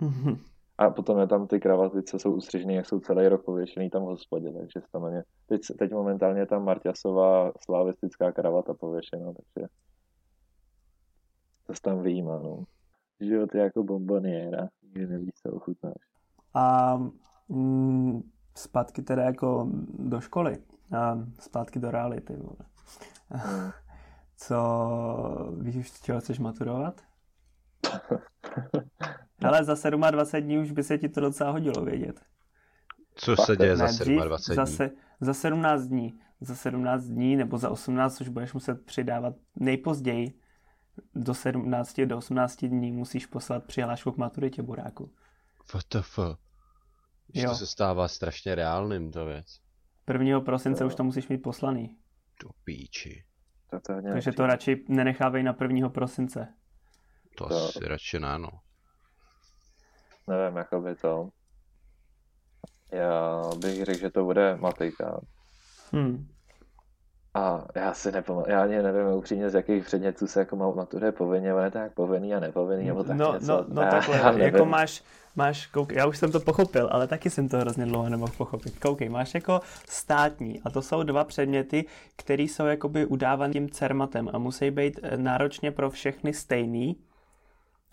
[0.00, 0.38] mm-hmm.
[0.78, 4.02] A potom je tam ty kravaty, co jsou ustřižené, jak jsou celý rok pověšený tam
[4.02, 5.22] v hospodě, takže tam ně...
[5.46, 9.68] teď, teď momentálně je tam Marťasová slavistická kravata pověšená, takže
[11.66, 12.64] to tam vyjímá, no.
[13.20, 15.94] Život je jako bomboniéra, že nevíš, co ochutnáš.
[16.54, 16.96] A
[17.48, 18.22] mm,
[18.54, 20.58] zpátky teda jako do školy,
[20.98, 22.73] a zpátky do reality, vole.
[24.36, 27.00] Co, víš už, čeho chceš maturovat?
[29.44, 32.20] Ale za 27 dní už by se ti to docela hodilo vědět.
[33.14, 34.54] Co se děje za 27 dní?
[34.54, 36.20] Zase, za 17 dní.
[36.40, 40.40] Za 17 dní nebo za 18 už budeš muset přidávat nejpozději
[41.14, 45.12] do 17 do 18 dní musíš poslat přihlášku k maturitě buráku.
[45.64, 46.18] WTF.
[47.26, 49.60] Když to se stává strašně reálným, to věc.
[50.12, 50.40] 1.
[50.40, 50.86] prosince to...
[50.86, 51.96] už to musíš mít poslaný.
[52.42, 53.24] Do píči.
[53.70, 55.88] To to Takže to radši nenechávej na 1.
[55.88, 56.54] prosince.
[57.38, 57.56] To, to...
[57.56, 58.64] asi radši ne, no
[60.28, 61.28] nevím, jako by to.
[62.92, 65.20] Já bych řekl, že to bude matika.
[65.92, 66.28] Hmm.
[67.36, 71.52] A já si nepamatuji, já ani nevím upřímně, z jakých předmětů se jako maturuje povinně,
[71.52, 73.46] ale tak povinný a nepovinný, nebo tak no, něco.
[73.46, 75.02] No, no já, takhle, já jako máš,
[75.36, 78.78] máš, kouk, já už jsem to pochopil, ale taky jsem to hrozně dlouho nemohl pochopit.
[78.78, 81.84] Koukej, máš jako státní a to jsou dva předměty,
[82.16, 86.96] které jsou jakoby udávaný tím cermatem a musí být eh, náročně pro všechny stejný,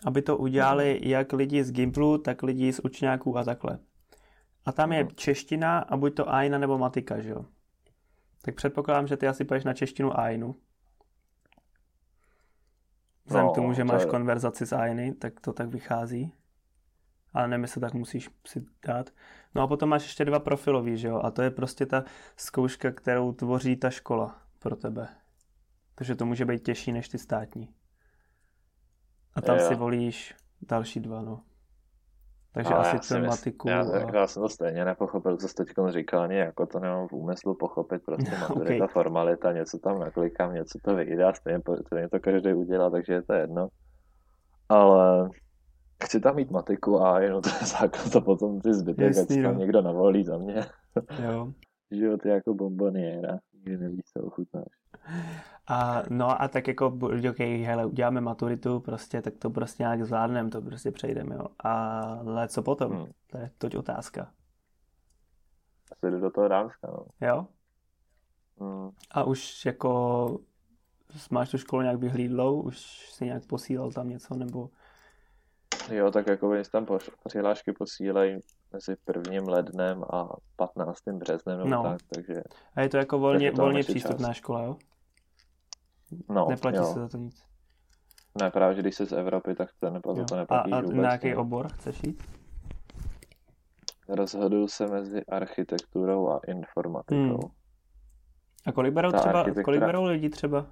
[0.04, 3.78] aby to udělali jak lidi z Gimplu, tak lidi z učňáků a takhle.
[4.66, 7.44] A tam je čeština a buď to Aina nebo matika, že jo?
[8.42, 10.56] Tak předpokládám, že ty asi půjdeš na češtinu Ainu.
[13.24, 14.08] Vzhledem no, k tomu, že máš je...
[14.08, 16.32] konverzaci s Ainy, tak to tak vychází.
[17.32, 19.10] Ale nevím, jestli tak musíš si dát.
[19.54, 21.20] No a potom máš ještě dva profilový, že jo?
[21.24, 22.04] A to je prostě ta
[22.36, 25.08] zkouška, kterou tvoří ta škola pro tebe.
[25.94, 27.74] Takže to může být těžší než ty státní.
[29.34, 29.68] A tam jo.
[29.68, 31.42] si volíš další dva, no.
[32.54, 33.68] Takže asi tematiku.
[33.68, 34.16] Já, a...
[34.16, 37.54] já jsem to stejně nepochopil, co jsi teď říkal, ani jako to nemám v úmyslu
[37.54, 38.92] pochopit, prostě maturita, okay.
[38.92, 43.22] formalita, něco tam naklikám, něco to vyjde a stejně, stejně to každý udělá, takže je
[43.22, 43.68] to jedno.
[44.68, 45.28] Ale
[46.04, 49.42] chci tam mít matiku a jenom to je základ, to potom ty zbytek, Jasný, ať
[49.42, 50.64] tam někdo navolí za mě.
[51.22, 51.52] Jo.
[51.90, 54.66] Život je jako bomboniéra, nikdy nevíš, co ochutnáš.
[55.66, 56.86] A, no a tak jako,
[57.30, 61.46] ok, hele, uděláme maturitu, prostě, tak to prostě nějak zvládneme, to prostě přejdeme, jo.
[61.58, 62.92] Ale co potom?
[62.92, 63.06] Hmm.
[63.26, 64.32] To je toť otázka.
[65.92, 67.28] Asi jdu do toho Dánska, no.
[67.28, 67.46] Jo?
[68.60, 68.90] Hmm.
[69.10, 70.38] A už jako
[71.30, 72.78] máš tu školu nějak vyhlídlou, už
[73.10, 74.68] si nějak posílal tam něco, nebo...
[75.90, 76.86] Jo, tak jako oni tam
[77.24, 78.38] přihlášky posílají
[78.72, 81.02] mezi prvním lednem a 15.
[81.12, 81.82] březnem, no.
[81.82, 82.42] tak, takže...
[82.74, 84.36] A je to jako volně, volně přístupná čas.
[84.36, 84.76] škola, jo?
[86.28, 86.84] No, Neplatí jo.
[86.84, 87.44] se za to nic.
[88.40, 90.96] Ne, právě, že když jsi z Evropy, tak to, neplatí, to neplatí A, a vůbec.
[90.96, 92.22] na jaký obor chceš jít?
[94.08, 97.18] Rozhoduju se mezi architekturou a informatikou.
[97.18, 97.50] Hmm.
[98.66, 99.64] A kolik berou, třeba, architektura...
[99.64, 100.66] kolik berou lidi třeba?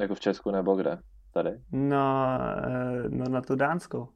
[0.00, 0.98] Jako v Česku nebo kde?
[1.32, 1.60] Tady?
[1.72, 2.28] No,
[2.66, 4.08] eh, no na tu Dánskou.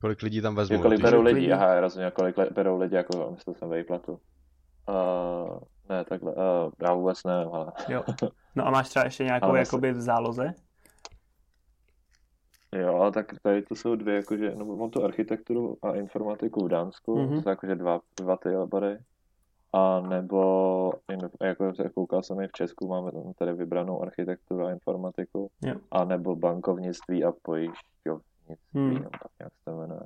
[0.00, 0.82] Kolik lidí tam vezmou?
[0.82, 1.40] kolik berou lidi?
[1.40, 1.52] lidí?
[1.52, 4.12] Aha, rozuměl, kolik berou lidi, jako myslel jsem vejplatu.
[4.88, 7.72] Uh, ne, takhle, uh, já vůbec nevím, ale...
[7.88, 8.02] Jo.
[8.54, 10.54] No a máš třeba ještě nějakou ale jakoby v záloze?
[12.72, 17.16] Jo, tak tady to jsou dvě, jakože, no mám tu architekturu a informatiku v Dánsku,
[17.16, 17.34] mm-hmm.
[17.34, 18.98] to jsou jakože dva, dva ty obory.
[19.72, 20.92] A nebo,
[21.42, 25.50] jako koukal jsem i v Česku, máme tam tady vybranou architekturu a informatiku.
[25.62, 25.74] Jo.
[25.90, 28.94] A nebo bankovnictví a pojišťovnictví, mm.
[28.94, 30.00] no, tak nějak se to jmenuje.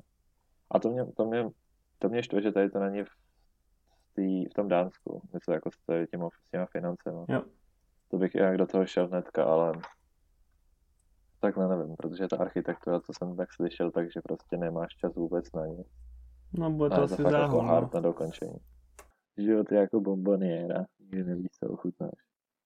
[0.70, 1.50] A to mě, to mě,
[1.98, 3.10] to mě štve, že tady to není v
[4.14, 7.18] tý, v tom Dánsku, něco jako s těma, s těma financemi.
[7.28, 7.42] Jo.
[8.10, 9.72] To bych jak do toho šel hnedka, ale
[11.40, 15.66] takhle nevím, protože ta architektura, co jsem tak slyšel, takže prostě nemáš čas vůbec na
[15.66, 15.84] ní.
[16.52, 17.68] No, bude to asi fakt jako no.
[17.68, 18.56] hard na dokončení.
[19.38, 22.20] Život je jako bomboniéra, nikdy nevíš, co ochutnáš.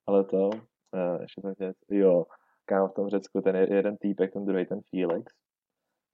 [0.06, 2.24] Ale to, uh, ještě tak věc, jo,
[2.64, 5.32] kámo v tom Řecku, ten je- jeden týpek, ten druhý, ten Felix,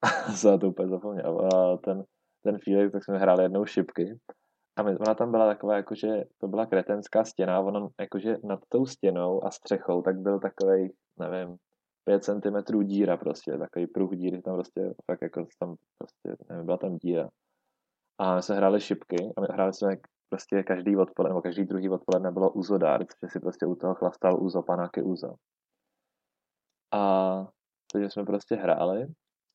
[0.37, 2.05] jsem to úplně zapomněl, a ten,
[2.43, 4.19] ten Felix, tak jsme hráli jednou šipky,
[4.77, 9.45] a ona tam byla taková, jakože to byla kretenská stěna, ona jakože nad tou stěnou
[9.45, 11.57] a střechou, tak byl takový, nevím,
[12.05, 16.77] 5 cm díra prostě, takový pruh díry, tam prostě fakt jako tam prostě, nevím, byla
[16.77, 17.29] tam díra.
[18.19, 19.97] A my jsme hráli šipky a my hráli jsme
[20.29, 23.95] prostě každý odpoledne, nebo každý druhý odpoledne bylo Uzo dart, že si prostě u toho
[23.95, 25.35] chlastal Uzo, panáky Uzo.
[26.93, 27.47] A
[27.93, 29.07] takže jsme prostě hráli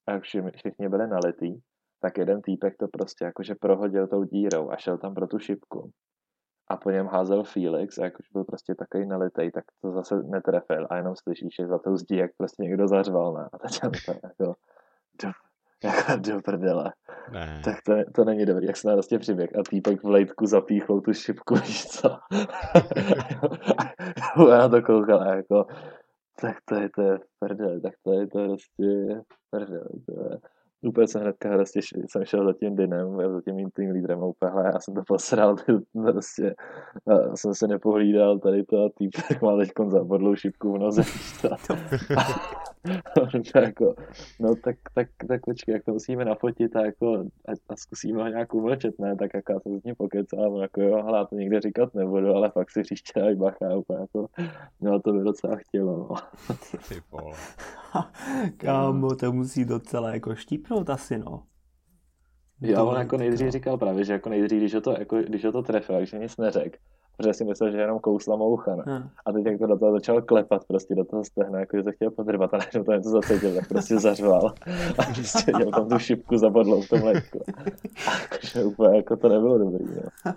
[0.08, 1.62] a všichni byli nalitý,
[2.00, 5.92] tak jeden týpek to prostě jakože prohodil tou dírou a šel tam pro tu šipku.
[6.70, 10.88] A po něm házel Felix a jakož byl prostě takový nalitej, tak to zase netrefil
[10.90, 13.50] a jenom slyšíš, že za tou zdí, jak prostě někdo zařval, ne?
[13.54, 14.56] A teď jsem to jako,
[15.24, 15.32] do,
[15.84, 16.94] jako do prdele.
[17.32, 17.62] Ne.
[17.64, 21.14] Tak to, to není dobrý, jak se prostě přiběh a týpek v lejtku zapíchlou tu
[21.14, 22.18] šipku, víš co?
[24.50, 25.66] Já na to koukal jako,
[26.42, 30.40] tak to je, to je prdel, tak to je to je prostě prdel, to je.
[30.82, 34.24] Úplně jsem hnedka prostě š- jsem šel za tím dynem, za tím mým tým lídrem
[34.24, 36.56] a úplně, hele, já jsem to posral, ty, prostě,
[37.08, 41.02] a jsem se nepohlídal, tady to a týpek má teď zabodlou šipku v noze,
[43.56, 43.96] jako,
[44.40, 48.30] no tak, tak, tak počkej, jak to musíme nafotit a, jako, a, a zkusíme ho
[48.30, 51.36] nějak umlčet, ne, tak jako já jsem s ním pokecám, jako jo, hele, já to
[51.36, 54.28] nikde říkat nebudu, ale fakt si příště daj bacha, úplně jako,
[54.82, 56.16] no to by docela chtělo, no.
[56.90, 57.38] Ty vole.
[58.58, 61.44] Kámo, to musí docela jako štípnout asi, no.
[62.62, 65.52] Jo, on jako nejdřív říkal právě, že jako nejdřív, když ho to, jako, když ho
[65.52, 66.78] to trefil, takže nic neřekl,
[67.18, 68.76] protože si myslel, že jenom kousla moucha?
[68.76, 69.10] Hm.
[69.26, 71.92] A teď jak to do toho začal klepat prostě do toho stehna, jako že to
[71.92, 74.54] chtěl podrbat a najednou to něco zacítil, tak prostě zařval.
[74.98, 77.40] A prostě měl tam tu šipku zabodlou v tom letku.
[78.08, 80.34] A jakože úplně jako to nebylo dobrý, no.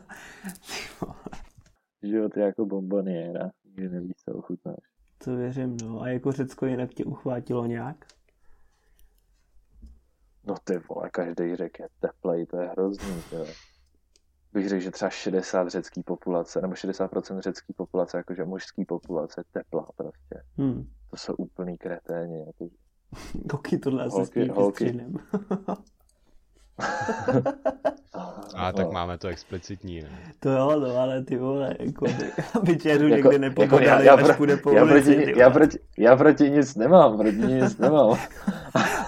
[2.02, 4.76] Život je jako bomboniéra, nikdy nevíš, co ochutnáš.
[5.24, 6.00] To věřím, no.
[6.00, 7.96] A jako Řecko jinak tě uchvátilo nějak?
[10.46, 13.46] No ty vole, každý řek je teplej, to je hrozný, jo.
[14.52, 19.86] Bych řekl, že třeba 60 řecký populace, nebo 60% řecký populace, jakože mužský populace, teplá
[19.96, 20.42] prostě.
[20.58, 20.86] Hm.
[21.10, 22.68] To jsou úplný kreténi, jako,
[23.50, 25.00] Koky tohle asi Holky- holky.
[28.54, 28.92] A tak no.
[28.92, 30.08] máme to explicitní, ne?
[30.40, 34.00] To jo, no, ale ty vole, jako by, aby čeru Jako- někdy jako nepopodali, já-
[34.02, 37.78] já až půjde po já ulici, proti, já, proti, já proti nic nemám, proti nic
[37.78, 38.18] nemám.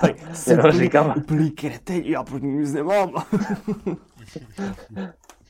[0.00, 3.10] Tak Jenom úplný- říkám- Úplný kreteň, já proti nic nemám.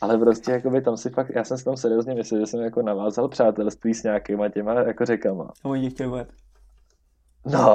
[0.02, 2.82] Ale prostě jakoby tam si fakt, já jsem si tam seriózně myslel, že jsem jako
[2.82, 5.44] navázal přátelství s nějakýma těma jako řekama.
[5.64, 6.28] A oni tě chtěli vůbec.
[7.46, 7.74] No.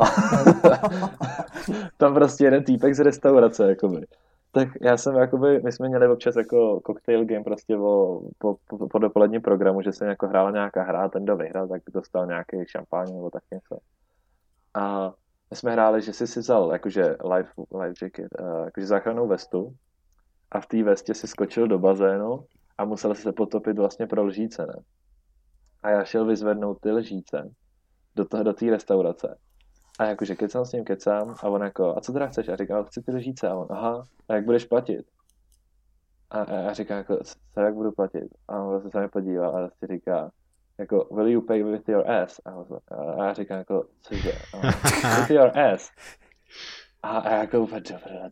[1.98, 4.06] tam prostě jeden týpek z restaurace, jakoby.
[4.52, 8.88] Tak já jsem jakoby, my jsme měli občas jako cocktail game prostě o, po, po,
[8.88, 12.26] po dopoledním programu, že se jako hrála nějaká hra, a ten, kdo vyhrál, tak dostal
[12.26, 13.78] nějaký šampáň nebo tak něco.
[14.74, 15.13] A
[15.52, 17.04] my jsme hráli, že jsi si vzal jakože
[17.36, 19.74] life, life jacket, uh, jakože záchrannou vestu
[20.52, 22.46] a v té vestě si skočil do bazénu
[22.78, 24.76] a musel se potopit vlastně pro lžíce, ne?
[25.84, 27.50] A já šel vyzvednout ty lžíce
[28.16, 29.38] do toho, do té restaurace.
[30.00, 32.50] A jakože kecám s ním, kecám a on jako, a co teda chceš?
[32.50, 33.48] A říkám, chci ty lžíce.
[33.48, 35.06] A on, aha, a jak budeš platit?
[36.30, 37.20] A, a já říkám, jako,
[37.54, 38.28] co jak budu platit?
[38.48, 40.32] A on prostě se mi podíval a prostě říká,
[40.78, 42.42] jako, will you pay with your ass?
[42.46, 42.52] A,
[42.96, 44.32] a já říkám, jako, cože?
[44.54, 44.58] A
[45.20, 45.92] with your ass.
[47.04, 47.68] A, a jako,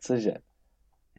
[0.00, 0.34] cože?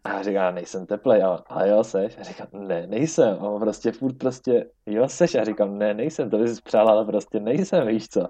[0.08, 2.17] A já říkám, nejsem teplej, a a jo, seš?
[2.17, 3.38] A říkám, ne, nejsem.
[3.39, 5.36] A on prostě furt prostě, jo, seš?
[5.36, 8.28] A říkám, ne, nejsem, to bys přál, ale prostě nejsem, víš co?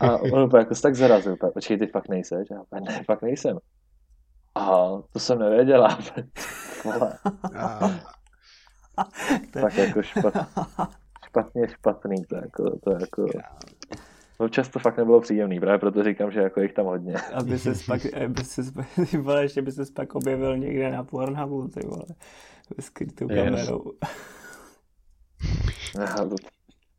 [0.00, 2.50] A on úplně jako se tak zarazil, úplně, počkej, ty fakt nejseš?
[2.50, 3.58] A já ne, fakt nejsem.
[4.54, 5.98] A to jsem nevěděla.
[9.52, 10.34] Tak jako špat,
[11.26, 13.26] špatně špatný, to jako, to jako,
[14.38, 17.14] občas to fakt nebylo příjemný, právě proto říkám, že jako jich tam hodně.
[17.34, 18.62] Aby se pak, aby se,
[19.10, 22.04] ty vole, ještě by se pak objevil někde na Pornhubu, ty vole,
[22.80, 23.44] skrytou Yes.
[23.44, 23.92] kamerou.
[25.98, 26.34] Já, to,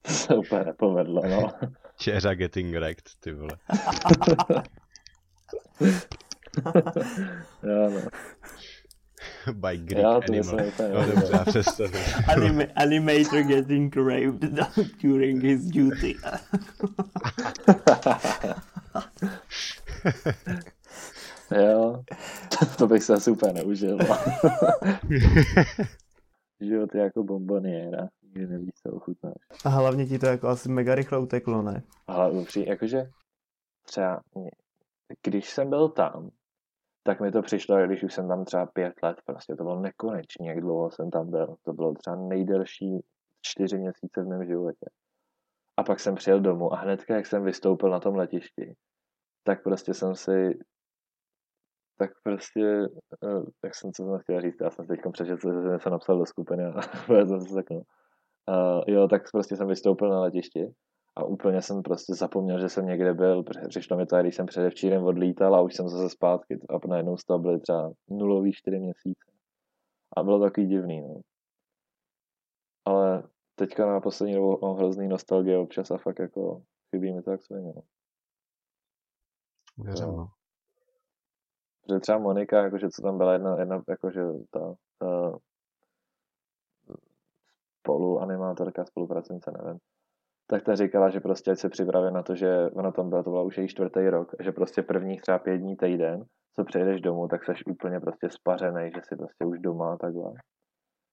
[0.01, 1.51] to se úplně nepovedlo, no.
[1.97, 3.57] Čeřa getting wrecked, ty vole.
[7.63, 8.01] Jo, no.
[9.53, 10.55] By Greek Já to animal.
[10.55, 12.01] myslím No dobře, já představím.
[12.27, 14.41] Anima, animator getting raped
[15.03, 16.15] during his duty.
[21.51, 22.03] Jo,
[22.77, 23.97] to bych se asi úplně neužil.
[26.61, 29.33] Život je jako bomboniéra, nikdy nevíš, co ochutnáš.
[29.65, 31.83] A hlavně ti to jako asi mega rychle uteklo, ne?
[32.07, 33.09] Ale upří, jakože
[33.85, 34.21] třeba,
[35.23, 36.29] když jsem byl tam,
[37.07, 40.49] tak mi to přišlo, když už jsem tam třeba pět let, prostě to bylo nekonečně,
[40.49, 41.55] jak dlouho jsem tam byl.
[41.65, 42.99] To bylo třeba nejdelší
[43.41, 44.85] čtyři měsíce v mém životě.
[45.77, 48.75] A pak jsem přijel domů a hnedka, jak jsem vystoupil na tom letišti,
[49.43, 50.59] tak prostě jsem si
[51.97, 52.87] tak prostě,
[53.61, 56.25] tak eh, jsem, co jsem chtěl říct, já jsem teď přečetl, že jsem napsal do
[56.25, 56.81] skupiny a
[57.25, 57.75] jsem se řekl.
[57.75, 60.73] Uh, jo, tak prostě jsem vystoupil na letišti
[61.15, 65.03] a úplně jsem prostě zapomněl, že jsem někde byl, přišlo mi to, když jsem předevčírem
[65.03, 69.31] odlítal a už jsem zase zpátky a najednou z toho byly třeba nulový čtyři měsíce.
[70.17, 71.21] A bylo takový divný, no.
[72.85, 73.23] Ale
[73.55, 77.43] teďka na poslední dobu mám hrozný nostalgie občas a fakt jako chybí mi to jak
[77.43, 77.81] svině, no.
[79.77, 80.27] Věřím, no.
[81.89, 85.39] Že třeba Monika, jakože co tam byla jedna, jedna jakože ta, ta
[87.79, 89.79] spoluanimátorka, spolupracujnice, nevím,
[90.47, 93.29] tak ta říkala, že prostě ať se připraví na to, že ona tam byla, to
[93.29, 97.27] byla už její čtvrtý rok, že prostě prvních třeba pět dní týden, co přejdeš domů,
[97.27, 100.33] tak seš úplně prostě spařený, že jsi prostě už doma a takhle.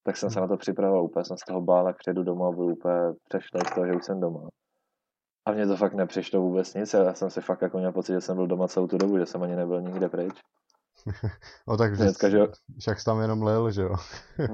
[0.03, 2.51] Tak jsem se na to připravoval úplně, jsem z toho bál, jak přijedu domů a
[2.51, 2.95] budu úplně
[3.27, 4.47] přešlej z toho, že už jsem doma.
[5.45, 8.21] A mně to fakt nepřišlo vůbec nic, já jsem si fakt jako měl pocit, že
[8.21, 10.33] jsem byl doma celou tu dobu, že jsem ani nebyl nikde pryč.
[11.67, 12.39] no tak hnedka, že...
[12.79, 13.95] však jsi tam jenom lil, že jo?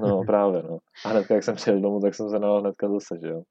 [0.00, 0.78] no právě, no.
[1.04, 3.42] A hnedka, jak jsem přijel domů, tak jsem se nalil hnedka zase, že jo?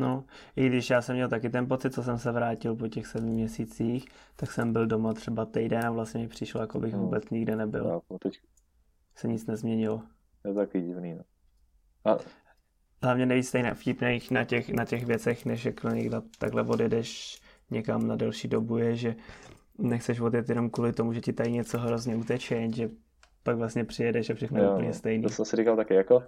[0.00, 0.24] No,
[0.56, 3.30] i když já jsem měl taky ten pocit, co jsem se vrátil po těch sedmi
[3.30, 4.04] měsících,
[4.36, 6.98] tak jsem byl doma třeba týden a vlastně mi přišlo, jako bych no.
[6.98, 7.86] vůbec nikde nebyl.
[7.86, 8.40] Já, no, teď...
[9.14, 10.02] Se nic nezměnilo.
[10.44, 11.22] Je taky divný, no.
[12.12, 12.18] A...
[13.02, 18.06] Hlavně nejvíc na vtipných na těch, na těch věcech, než jako někde takhle odjedeš někam
[18.06, 19.14] na delší dobu, je, že
[19.78, 22.88] nechceš odjet jenom kvůli tomu, že ti tady něco hrozně uteče, že
[23.42, 25.22] pak vlastně přijedeš a všechno je úplně stejný.
[25.22, 26.22] To jsem si říkal taky, jako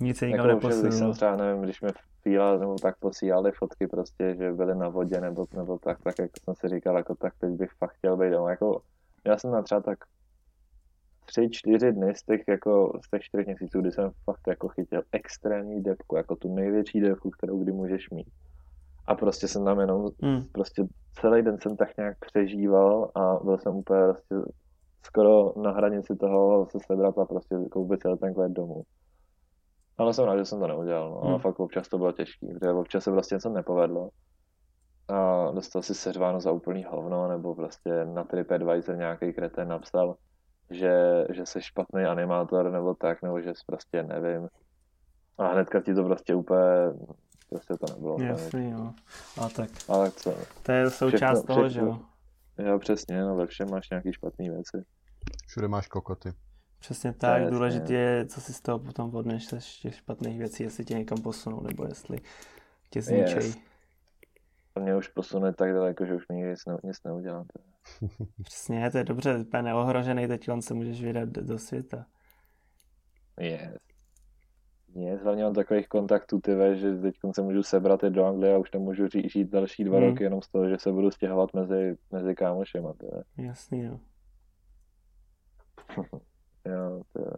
[0.00, 1.88] nic se nikam jako, jsem třeba, nevím, když mi
[2.24, 6.32] fíla, nebo tak posílali fotky prostě, že byly na vodě nebo, nebo tak, tak jako
[6.44, 8.50] jsem si říkal, jako tak teď bych fakt chtěl být doma.
[8.50, 8.82] Jako,
[9.26, 9.98] já jsem na třeba tak
[11.26, 15.02] tři, čtyři dny z těch, jako, z těch čtyřech měsíců, kdy jsem fakt jako chytil
[15.12, 18.26] extrémní depku, jako tu největší depku, kterou kdy můžeš mít.
[19.06, 20.42] A prostě jsem tam jenom, hmm.
[20.52, 20.84] prostě
[21.20, 24.34] celý den jsem tak nějak přežíval a byl jsem úplně prostě
[25.02, 28.82] skoro na hranici toho se sebrat a prostě koupit celý ten domů.
[29.98, 31.20] Ale jsem rád, že jsem to neudělal, no.
[31.20, 31.30] Hmm.
[31.30, 34.10] ale fakt občas to bylo těžké, protože občas se prostě něco nepovedlo
[35.08, 40.16] a dostal si seřváno za úplný hovno, nebo prostě na TripAdvisor nějaký kreten napsal,
[40.70, 44.48] že, že jsi špatný animátor, nebo tak, nebo že jsi prostě nevím.
[45.38, 46.92] A hnedka ti to prostě úplně,
[47.48, 48.20] prostě to nebylo.
[48.20, 48.92] Jasný, jo.
[49.40, 49.70] A tak.
[49.88, 50.34] Ale co?
[50.62, 51.90] To je součást všechno, toho, všechno, že
[52.60, 52.70] jo?
[52.70, 54.84] Jo, přesně, no ve všem máš nějaký špatný věci.
[55.46, 56.32] Všude máš kokoty.
[56.84, 57.50] Přesně tak, Přesně.
[57.50, 61.18] důležité je, co si z toho potom odneš z těch špatných věcí, jestli tě někam
[61.22, 62.18] posunou, nebo jestli
[62.90, 63.46] tě zničej.
[63.46, 63.58] Yes.
[64.74, 67.46] To mě už posune tak daleko, že už nikdy nic, ne, nic neudělám.
[68.42, 72.06] Přesně, to je dobře, úplně neohrožený, teď on se můžeš vydat do světa.
[73.40, 73.76] Yes.
[74.94, 78.54] Yes, hlavně mám takových kontaktů, ty ve, že teď se můžu sebrat i do Anglie
[78.54, 80.08] a už nemůžu žít další dva hmm.
[80.08, 82.94] roky jenom z toho, že se budu stěhovat mezi, mezi kámošema.
[83.36, 84.00] Jasný, jo.
[86.66, 87.32] Jo, to je...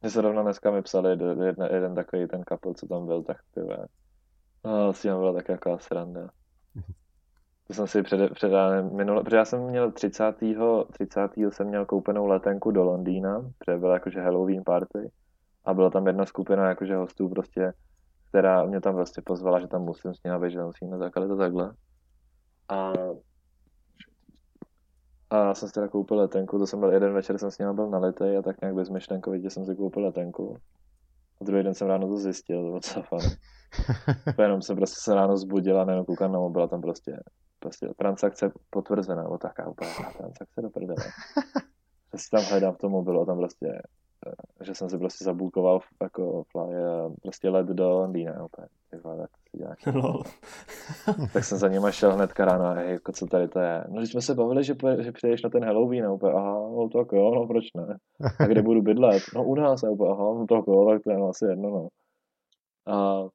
[0.00, 3.36] Mě se rovna dneska mi psali jeden, jeden, takový ten kapel, co tam byl, tak
[3.54, 3.60] ty
[4.64, 6.30] No, s tím byla tak jako sranda.
[7.66, 8.52] To jsem si před, před
[8.92, 10.36] minule, protože já jsem měl 30.
[10.92, 11.30] 30.
[11.50, 15.10] jsem měl koupenou letenku do Londýna, protože byla jakože Halloween party
[15.64, 17.72] a byla tam jedna skupina jakože hostů prostě,
[18.28, 21.72] která mě tam prostě pozvala, že tam musím s být, že musíme zakali to takhle.
[22.68, 22.92] A
[25.30, 27.90] a jsem si teda koupil letenku, to jsem byl jeden večer, jsem s ním byl
[27.90, 30.56] nalitej a tak nějak bezmyšlenkovitě jsem si koupil letenku.
[31.40, 32.80] A druhý den jsem ráno to zjistil, to bylo
[34.36, 37.20] co jenom jsem prostě se ráno zbudil a nejenom koukal na mobil a tam prostě,
[37.58, 41.04] prostě transakce potvrzená, nebo taká úplně transakce do prdele.
[42.16, 43.82] Si tam hledám v tom mobilu a tam prostě
[44.60, 46.74] že jsem si prostě zabulkoval jako fly
[47.22, 48.68] prostě let do Londýna úplně.
[51.32, 53.84] tak jsem za nima šel hnedka ráno a hej, jako co tady to je.
[53.88, 56.88] No, když jsme se bavili, že, že přijdeš na ten Halloween a úplně, aha, no
[56.88, 57.96] tak jo, no proč ne.
[58.40, 59.22] A kde budu bydlet?
[59.34, 61.88] No u nás a úplně, aha, no tak jo, tak to je asi jedno, no.
[62.94, 63.28] A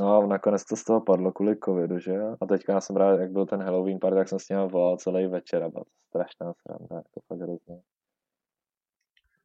[0.00, 2.36] No a nakonec to z toho padlo kvůli covidu, že jo?
[2.40, 4.96] A teďka já jsem rád, jak byl ten Halloween party, tak jsem s ním volal
[4.96, 7.82] celý večer a byla to strašná sranda, jako fakt hrozně.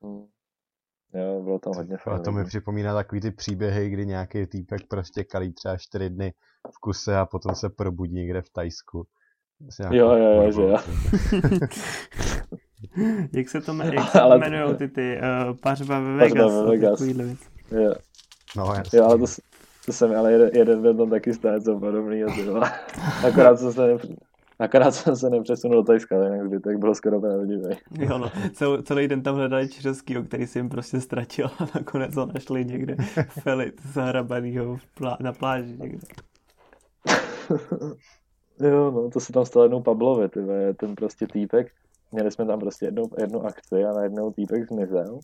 [0.01, 0.32] Hmm.
[1.13, 5.23] Jo, bylo tam hodně A to mi připomíná takový ty příběhy, kdy nějaký týpek prostě
[5.23, 6.33] kalí třeba čtyři dny
[6.75, 9.07] v kuse a potom se probudí někde v Tajsku.
[9.91, 10.77] Jo, jo, jo, že jo.
[13.33, 16.51] jak se to, jmenuje, jak se to jmenují ty, ty uh, pařba ve Vegas?
[16.51, 17.01] Pařba ve Vegas.
[17.71, 17.93] Jo.
[18.57, 18.99] No, jasný.
[18.99, 19.25] Jo, ale to,
[19.85, 22.23] to jsem, ale jeden, jeden byl tam taky stát co podobný.
[23.27, 23.97] Akorát co se
[24.59, 27.75] Akorát jsem se nepřesunul do Tajska, ale jinak zbytek bylo skoro pravdivý.
[27.99, 32.25] Jo, no, cel, celý den tam hledali Čiřovskýho, který jim prostě ztratil a nakonec ho
[32.25, 32.95] našli někde
[33.29, 36.07] felit zahrabanýho plá, na pláži někde.
[38.69, 40.39] jo, no, to se tam stalo jednou Pablovi, ty
[40.77, 41.71] ten prostě týpek.
[42.11, 45.19] Měli jsme tam prostě jednu, jednu akci a najednou týpek zmizel.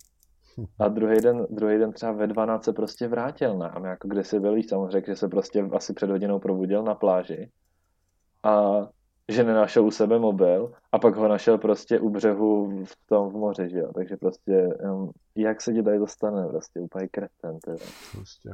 [0.80, 4.40] A druhý den, druhý den třeba ve 12 se prostě vrátil nám, jako kde si
[4.40, 4.56] byl,
[4.90, 7.50] řekl, že se prostě asi před hodinou probudil na pláži.
[8.44, 8.80] A
[9.30, 13.34] že nenašel u sebe mobil a pak ho našel prostě u břehu v tom v
[13.34, 13.92] moři, že jo.
[13.94, 17.86] Takže prostě, um, jak se ti tady dostane, prostě úplně kreten, teda.
[18.12, 18.50] Prostě.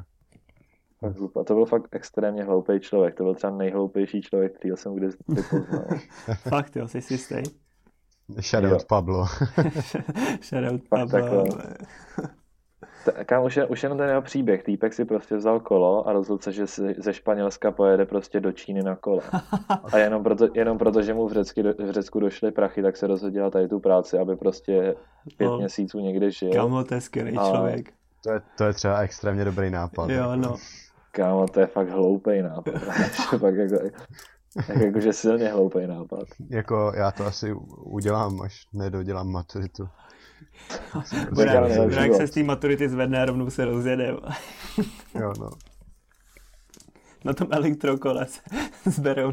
[1.39, 5.07] A to byl fakt extrémně hloupý člověk, to byl třeba nejhloupější člověk, který jsem kdy
[5.27, 5.85] poznal.
[6.49, 7.35] fakt jo, jsi si jistý?
[8.41, 9.25] Shoutout Pablo.
[10.41, 11.45] Shoutout Pablo.
[13.25, 14.63] Kam už, je, už jenom ten jeho příběh.
[14.63, 18.51] Týpek si prostě vzal kolo a rozhodl se, že si ze Španělska pojede prostě do
[18.51, 19.21] Číny na kole.
[19.93, 23.07] A jenom proto, jenom proto že mu v, Řecky, v Řecku došly prachy, tak se
[23.07, 24.95] rozhodl dělat tady tu práci, aby prostě
[25.37, 26.53] pět no, měsíců někde žil.
[26.53, 27.49] Kámo, to je skvělý a...
[27.49, 27.93] člověk.
[28.23, 30.09] To je, to je třeba extrémně dobrý nápad.
[30.09, 30.55] Jo, no.
[31.11, 32.73] Kámo, to je fakt hloupý nápad.
[33.39, 33.75] fakt jako,
[34.85, 36.23] jakože silně hloupý nápad.
[36.49, 39.87] Jako já to asi udělám, až nedodělám maturitu.
[42.01, 44.07] Jak se z té maturity zvedne a rovnou se rozjede.
[45.19, 45.49] jo, no.
[47.25, 48.41] Na tom elektrokole se
[48.85, 49.31] zberou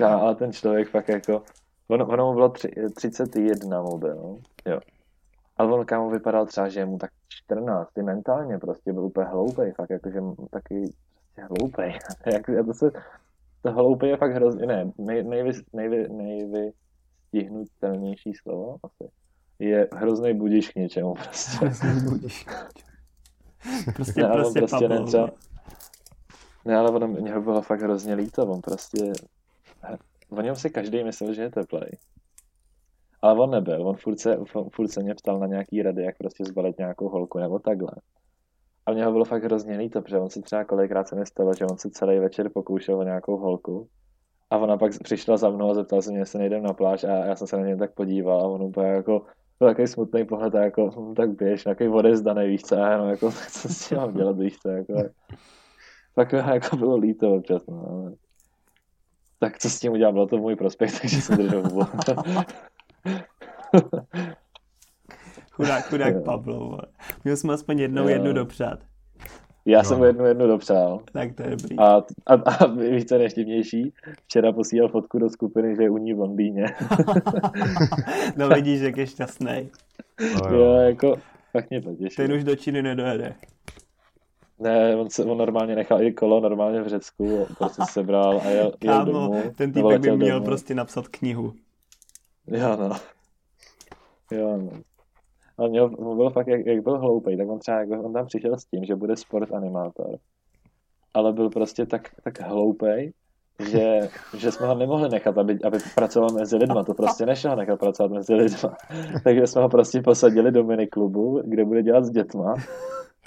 [0.04, 1.42] ale ten člověk fakt jako,
[1.88, 4.80] ono, ono mu bylo tři, 31 mu byl, jo.
[5.56, 9.26] Ale on kámo vypadal třeba, že je mu tak 14, ty mentálně prostě byl úplně
[9.26, 10.92] hloupej, fakt jakože taky
[11.34, 11.98] prostě hloupej.
[12.32, 12.90] Jak, to se,
[13.62, 16.72] to hloupej je fakt hrozně, ne, nej, nejvy, nejvy, nejvy,
[17.34, 19.10] stihnutelnější slovo asi.
[19.58, 21.58] Je hrozný budiš k něčemu prostě.
[23.94, 25.30] prostě ne, prostě, prostě netřeba...
[26.64, 29.12] Ne, ale ono, mě ho bylo fakt hrozně líto, on prostě...
[30.30, 31.90] O něm si každý myslel, že je teplej.
[33.22, 34.38] Ale on nebyl, on furt se,
[34.72, 37.92] furt se mě ptal na nějaký rady, jak prostě zbalit nějakou holku nebo takhle.
[38.86, 41.54] A mě ho bylo fakt hrozně líto, protože on se třeba kolikrát se mi stalo,
[41.54, 43.88] že on se celý večer pokoušel o nějakou holku
[44.54, 47.08] a ona pak přišla za mnou a zeptala se mě, jestli nejdem na pláž a
[47.08, 49.22] já jsem se na něj tak podíval a on úplně jako
[49.58, 53.08] byl takový smutný pohled a jako hm, tak běž, nějaký odezdaný, víš co, a jenom
[53.08, 54.94] jako co s tím mám dělat, víš co, jako
[56.14, 58.12] tak jako bylo líto občas, no, ale
[59.38, 61.84] tak co s tím udělám, bylo to můj prospekt, takže jsem držel hubu.
[65.50, 66.78] chudák, chudák Pablo,
[67.24, 68.78] měl jsme aspoň jednou jednu dopřát.
[69.66, 69.84] Já no.
[69.84, 71.00] jsem mu jednu jednu dopřál.
[71.12, 71.78] Tak to je dobrý.
[71.78, 73.92] A, a, a víš, co nejštěvnější?
[74.24, 76.66] Včera posílal fotku do skupiny, že je u ní v Londýně.
[78.36, 79.70] no vidíš, jak je šťastný.
[80.20, 81.16] No, jo, jako,
[81.52, 82.16] tak mě to těší.
[82.16, 83.34] Ten už do Číny nedojede.
[84.58, 88.72] Ne, on, se, on normálně nechal i kolo normálně v Řecku, prostě sebral a jel,
[88.82, 89.42] jel Kámo, domů.
[89.56, 90.44] ten týpek by měl domů.
[90.44, 91.54] prostě napsat knihu.
[92.46, 92.96] Jo, no.
[94.30, 94.70] Jo, no.
[95.58, 98.58] Ale měl, byl fakt, jak, jak byl hloupý, tak on třeba, jak on tam přišel
[98.58, 100.18] s tím, že bude sport animátor.
[101.14, 103.12] Ale byl prostě tak, tak hloupý,
[103.70, 104.00] že,
[104.36, 106.84] že jsme ho nemohli nechat, aby, aby pracoval mezi lidma.
[106.84, 108.76] To prostě nešlo nechat pracovat mezi lidma.
[109.24, 112.54] Takže jsme ho prostě posadili do miniklubu, kde bude dělat s dětma.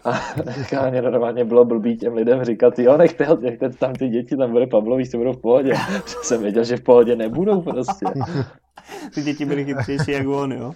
[0.07, 4.51] A mě normálně bylo blbý těm lidem říkat, jo, nechte, nechte tam ty děti, tam
[4.51, 5.73] bude Pavlo, víš, budou v pohodě.
[6.23, 8.05] jsem věděl, že v pohodě nebudou prostě.
[9.13, 10.73] Ty děti byly chytřejší jak on, jo?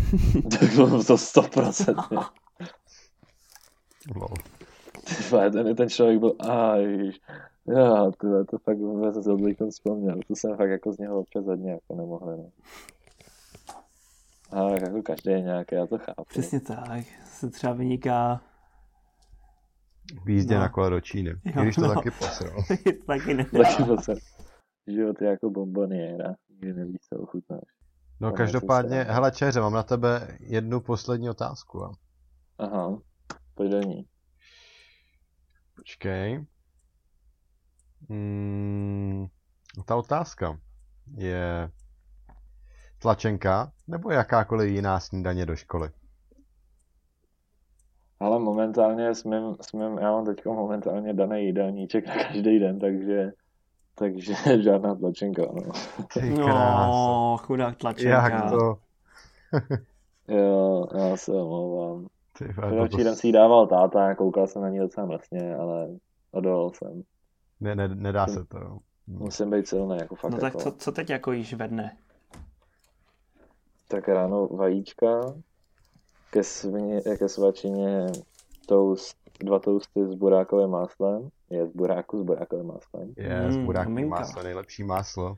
[0.60, 2.18] tak bylo to stoprocentně.
[4.14, 5.50] Wow.
[5.52, 7.20] ten, ten člověk byl, a ježiš,
[7.68, 11.44] já, to, to fakt vůbec se oblíkom vzpomněl, to jsem fakt jako z něho občas
[11.44, 12.50] hodně jako nemohl, no.
[14.52, 16.24] A jako každý je nějaký, já to chápu.
[16.28, 18.40] Přesně tak, se třeba vyniká
[20.24, 20.60] v jízdě no.
[20.60, 21.30] na kole do Číny.
[21.30, 21.94] Jo, když to no.
[21.94, 22.62] taky posral.
[23.06, 23.44] taky ne.
[23.44, 24.16] taky posral.
[24.86, 27.60] Život je jako bomboniéra, nikdy nevíš, co ochutnáš.
[28.20, 29.12] No každopádně, se...
[29.12, 31.84] hele Čeře, mám na tebe jednu poslední otázku.
[31.84, 31.92] A?
[32.58, 32.98] Aha,
[33.54, 34.04] pojď do ní.
[35.76, 36.46] Počkej.
[38.08, 39.26] Hmm,
[39.86, 40.58] ta otázka
[41.16, 41.70] je
[42.98, 45.90] tlačenka nebo jakákoliv jiná snídaně do školy?
[48.20, 53.32] Ale momentálně jsme, jsme já mám teď momentálně daný jídelníček na každý den, takže
[54.00, 55.72] takže žádná tlačenka, no.
[56.36, 58.28] No, chudák tlačenka.
[58.28, 58.78] Jak to?
[60.34, 62.06] jo, já se omlouvám.
[62.86, 63.16] Včera to...
[63.16, 65.88] si ji dával táta, koukal jsem na ní docela mrtně, ale
[66.30, 67.02] odolal jsem.
[67.60, 68.78] Ne, ne, nedá se to.
[69.06, 70.32] Musím být silný, jako fakt.
[70.32, 70.58] No tak jako...
[70.58, 71.96] co, co teď jako jíš ve dne?
[73.88, 75.34] Tak ráno vajíčka,
[76.30, 78.06] ke, svině, ke svačině
[78.68, 81.28] toast dva toasty s burákovým máslem.
[81.50, 83.12] Je z buráku s burákovým máslem.
[83.16, 84.20] Je, z Mm, burákový maminka.
[84.20, 85.36] máslo, nejlepší máslo.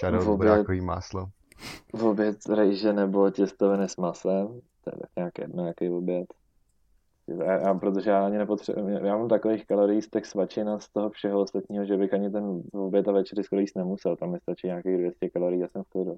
[0.00, 1.26] Shadow burákový máslo.
[1.94, 4.46] V oběd rejže nebo těstoviny s masem.
[4.84, 6.26] To je tak nějak jedno, jaký oběd.
[7.26, 10.88] Já, já, protože já ani nepotřebuji, já mám takových kalorií z těch svačin a z
[10.88, 14.16] toho všeho ostatního, že bych ani ten oběd a večeři skoro jíst nemusel.
[14.16, 16.16] Tam mi stačí nějakých 200 kalorií a jsem v klidu.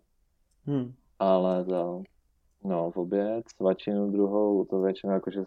[0.66, 0.92] Hm.
[1.18, 2.02] Ale to,
[2.64, 5.44] no, v oběd, svačinu druhou, to většinou jakože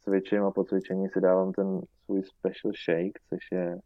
[0.00, 3.78] cvičím a po cvičení si dávám ten svůj special shake, což je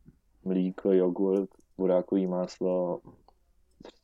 [0.45, 3.01] mlíko, jogurt, burákový máslo,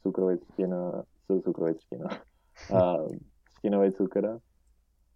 [0.03, 1.03] cukrový třtina,
[2.77, 2.97] a
[3.55, 4.39] třtinový cukr,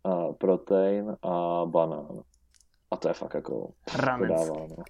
[0.05, 2.21] a protein a banán.
[2.91, 4.29] A to je fakt jako, to Ranec.
[4.29, 4.85] dává, no.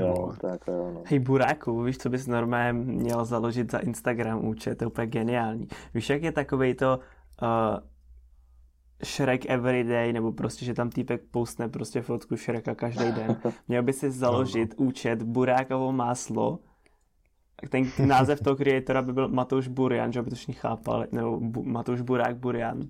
[0.00, 1.02] Jo, to je jako jo, no.
[1.06, 5.68] Hej Buráku, víš, co bys normálně měl založit za Instagram účet, to je úplně geniální.
[5.94, 6.98] Víš, jak je takovej to
[7.42, 7.48] uh,
[9.04, 13.36] Shrek Everyday, nebo prostě, že tam týpek postne prostě fotku Shreka každý den.
[13.68, 16.58] Měl by si založit účet Burákovo máslo,
[17.68, 21.64] ten název toho kreatora by byl Matouš Burian, že aby to všichni chápali, nebo Bu-
[21.64, 22.80] Matouš Burák Burian.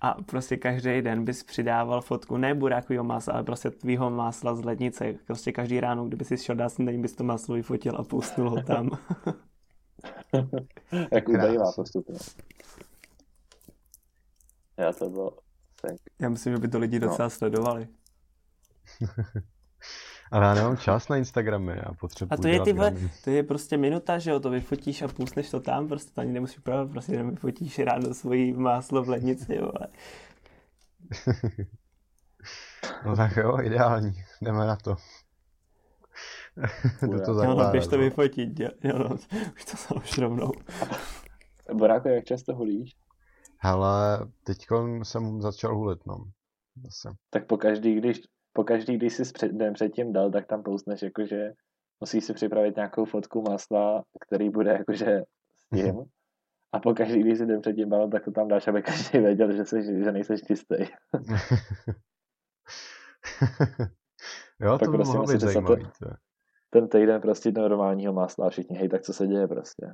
[0.00, 4.64] A prostě každý den bys přidával fotku, ne burákového másla, ale prostě tvýho másla z
[4.64, 5.14] lednice.
[5.26, 8.62] Prostě každý ráno, kdyby si šel dát snídaní, bys to máslo vyfotil a postnul ho
[8.62, 8.90] tam.
[11.12, 12.18] Jak ubejvá postupně.
[14.78, 15.43] Já to bylo
[15.88, 16.00] sick.
[16.20, 17.08] Já myslím, že by to lidi No.
[17.08, 17.88] docela sledovali.
[20.30, 23.42] Ale já nemám čas na Instagramy, já potřebuji A to je ty vole, to je
[23.42, 26.90] prostě minuta, že jo, to vyfotíš a půstneš to tam, prostě to ani nemusíš pravit,
[26.92, 29.88] prostě jenom vyfotíš ráno svojí máslo v lednici, vole.
[33.06, 34.12] No tak jo, ideální,
[34.42, 34.96] jdeme na to.
[37.02, 37.72] Jdu to Jo, no, zakládat.
[37.72, 39.16] běž to vyfotit, jo, jo, no,
[39.56, 40.52] už to založ rovnou.
[41.72, 42.96] Boráko, jak často hulíš?
[43.64, 44.58] Hele, teď
[45.02, 46.24] jsem začal hulit, no.
[46.82, 47.16] Zase.
[47.30, 48.20] Tak po každý, když,
[48.52, 51.52] po každý, když jsi před, den předtím dal, tak tam poustneš jakože
[52.00, 55.22] musíš si připravit nějakou fotku masla, který bude jakože
[55.56, 56.04] s tím.
[56.72, 59.52] A po každý, když jsi den předtím dal, tak to tam dáš, aby každý věděl,
[59.52, 60.76] že, jsi, že nejseš čistý.
[64.60, 65.82] jo, Tak to by prosím, mohlo být zajímavý.
[65.84, 66.08] To.
[66.70, 69.86] Ten týden prostě normálního másla a všichni, hej, tak co se děje prostě.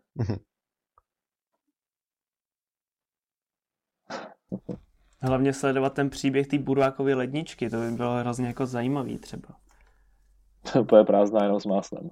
[5.22, 9.48] Hlavně sledovat ten příběh té burákové ledničky, to by bylo hrozně jako zajímavý třeba.
[10.86, 12.10] To je prázdná jenom s máslem.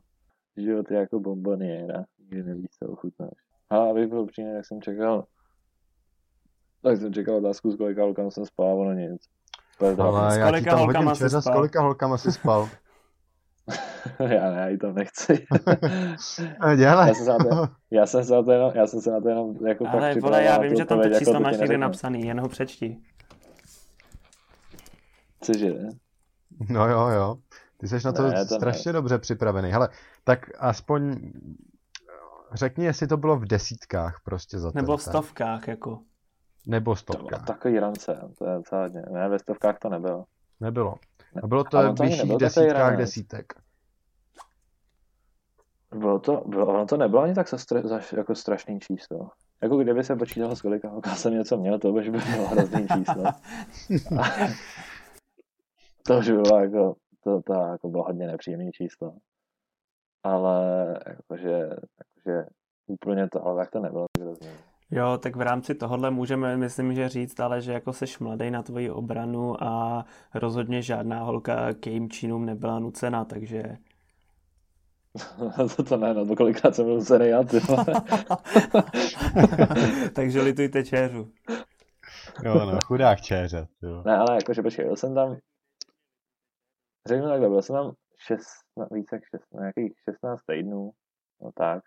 [0.57, 3.31] Život je jako bomboniéra, nikdy nevíš, co ochutnáš.
[3.71, 5.25] A abych byl upřímný, jak jsem čekal,
[6.83, 9.23] tak jsem čekal otázku, s kolika holkama jsem spal, ono nic.
[9.79, 10.17] To je zdravý.
[10.17, 12.69] Ale S já ti kolika tam holkama hodím jsi čera, s kolika holkama jsi spal.
[14.19, 15.47] já ne, já ji tam nechci.
[16.61, 17.09] A dělej.
[17.09, 19.21] Já jsem se na to, já jsem se na to jenom, já jsem se na
[19.21, 21.43] to jenom jako tak Ale připravoval vole, já vím, že tam to odpověď, číslo jako
[21.45, 22.99] máš někde napsaný, jen ho přečti.
[25.41, 25.75] Cože?
[26.69, 27.37] No jo, jo.
[27.77, 28.45] Ty jsi na to, Ne, to ne.
[28.45, 29.71] strašně dobře připravený.
[29.71, 29.89] Hele,
[30.25, 31.17] tak aspoň
[32.53, 35.99] řekni, jestli to bylo v desítkách prostě za Nebo v stovkách, jako.
[36.67, 37.47] Nebo To bylo stovkách.
[37.47, 39.03] takový rance, to je hodně.
[39.13, 40.25] Ne, ve stovkách to nebylo.
[40.61, 40.95] Nebylo.
[41.43, 43.53] A bylo to v vyšších desítkách desítek.
[45.95, 49.31] Bylo to, bylo, ono to nebylo ani tak za, stra, za jako strašný číslo.
[49.63, 52.87] Jako kdyby se počítalo, z kolika holka jsem něco měl, to už by bylo hrozný
[52.89, 53.25] číslo.
[56.07, 59.15] to už bylo jako, to, to jako bylo hodně nepříjemné číslo.
[60.23, 61.69] Ale jakože,
[61.99, 62.47] jakože
[62.87, 64.51] úplně to, ale tak to nebylo tak hrozný.
[64.91, 68.63] Jo, tak v rámci tohohle můžeme, myslím, že říct, ale že jako seš mladý na
[68.63, 73.63] tvoji obranu a rozhodně žádná holka k jejím činům nebyla nucena, takže...
[75.77, 77.61] to, to ne, no kolikrát jsem byl nucený já, ty
[80.15, 81.33] takže litujte čéřu.
[82.45, 83.69] Jo, no, chudák čéře.
[83.83, 84.03] Jo.
[84.07, 85.37] Ne, ale jakože počkej, byl jsem tam,
[87.07, 88.47] řeknu takhle, byl jsem tam šest,
[88.91, 90.91] více jak šest, nějakých 16 týdnů,
[91.43, 91.83] no tak.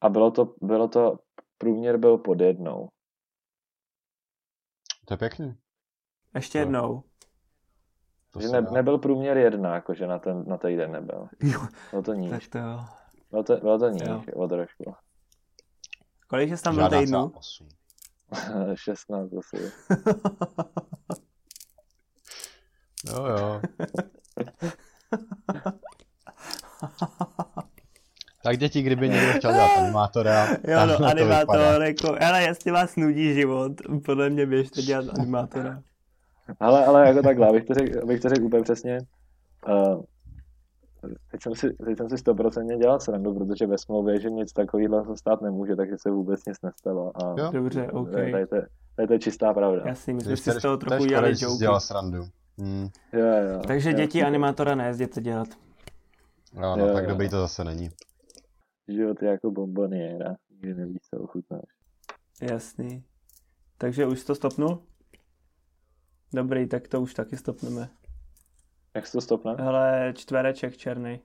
[0.00, 1.18] A bylo to, bylo to,
[1.60, 2.88] průměr byl pod jednou.
[5.04, 5.54] To je pěkný.
[6.34, 6.62] Ještě No.
[6.62, 7.02] jednou.
[8.30, 11.28] To že ne, nebyl průměr jedna, jakože na ten, na týden nebyl.
[11.42, 12.48] Jo, Bylo to tak níž.
[12.48, 12.84] to jo.
[13.30, 14.22] Bylo to, bylo to níž, Jo.
[14.34, 14.94] o trošku.
[16.28, 17.28] Kolik jsi tam byl Žádná týdnů?
[17.28, 17.68] celá osm.
[18.74, 19.56] 16 asi.
[23.06, 23.60] Jo, jo.
[28.50, 33.34] Tak děti, kdyby někdo chtěl dělat animátora, jo, no, animátor, jako, ale jestli vás nudí
[33.34, 33.72] život,
[34.04, 35.82] podle mě běžte dělat animátora.
[36.60, 38.98] Ale, ale jako takhle, abych to řekl, abych to řekl úplně přesně,
[39.68, 40.02] uh,
[41.30, 45.04] teď jsem, si, teď jsem si 100% dělal srandu, protože ve smlouvě, že nic takového
[45.04, 47.12] se stát nemůže, takže se vůbec nic nestalo.
[47.24, 47.50] A Jo.
[47.52, 48.10] Dobře, OK.
[48.10, 49.82] tady, to, je- tady to je čistá pravda.
[49.86, 51.58] Jasný, my jsme Když si z toho trochu že jsi joke.
[51.58, 52.24] dělal srandu.
[52.58, 52.88] Hmm.
[53.12, 53.60] Jo, jo.
[53.66, 55.48] Takže jo, děti animátora nejezděte dělat.
[56.54, 57.10] No, no, Jo, tak jo.
[57.10, 57.90] dobrý to zase není.
[58.90, 60.36] Život je jako bomboniéra.
[60.50, 61.64] Nikdy nevíš, co ochutnáš.
[62.42, 63.04] Jasný.
[63.78, 64.82] Takže už to stopnul?
[66.32, 67.88] Dobrý, tak to už taky stopneme.
[68.94, 69.54] Jak se to stopne?
[69.58, 71.20] Hele, čtvereček černý.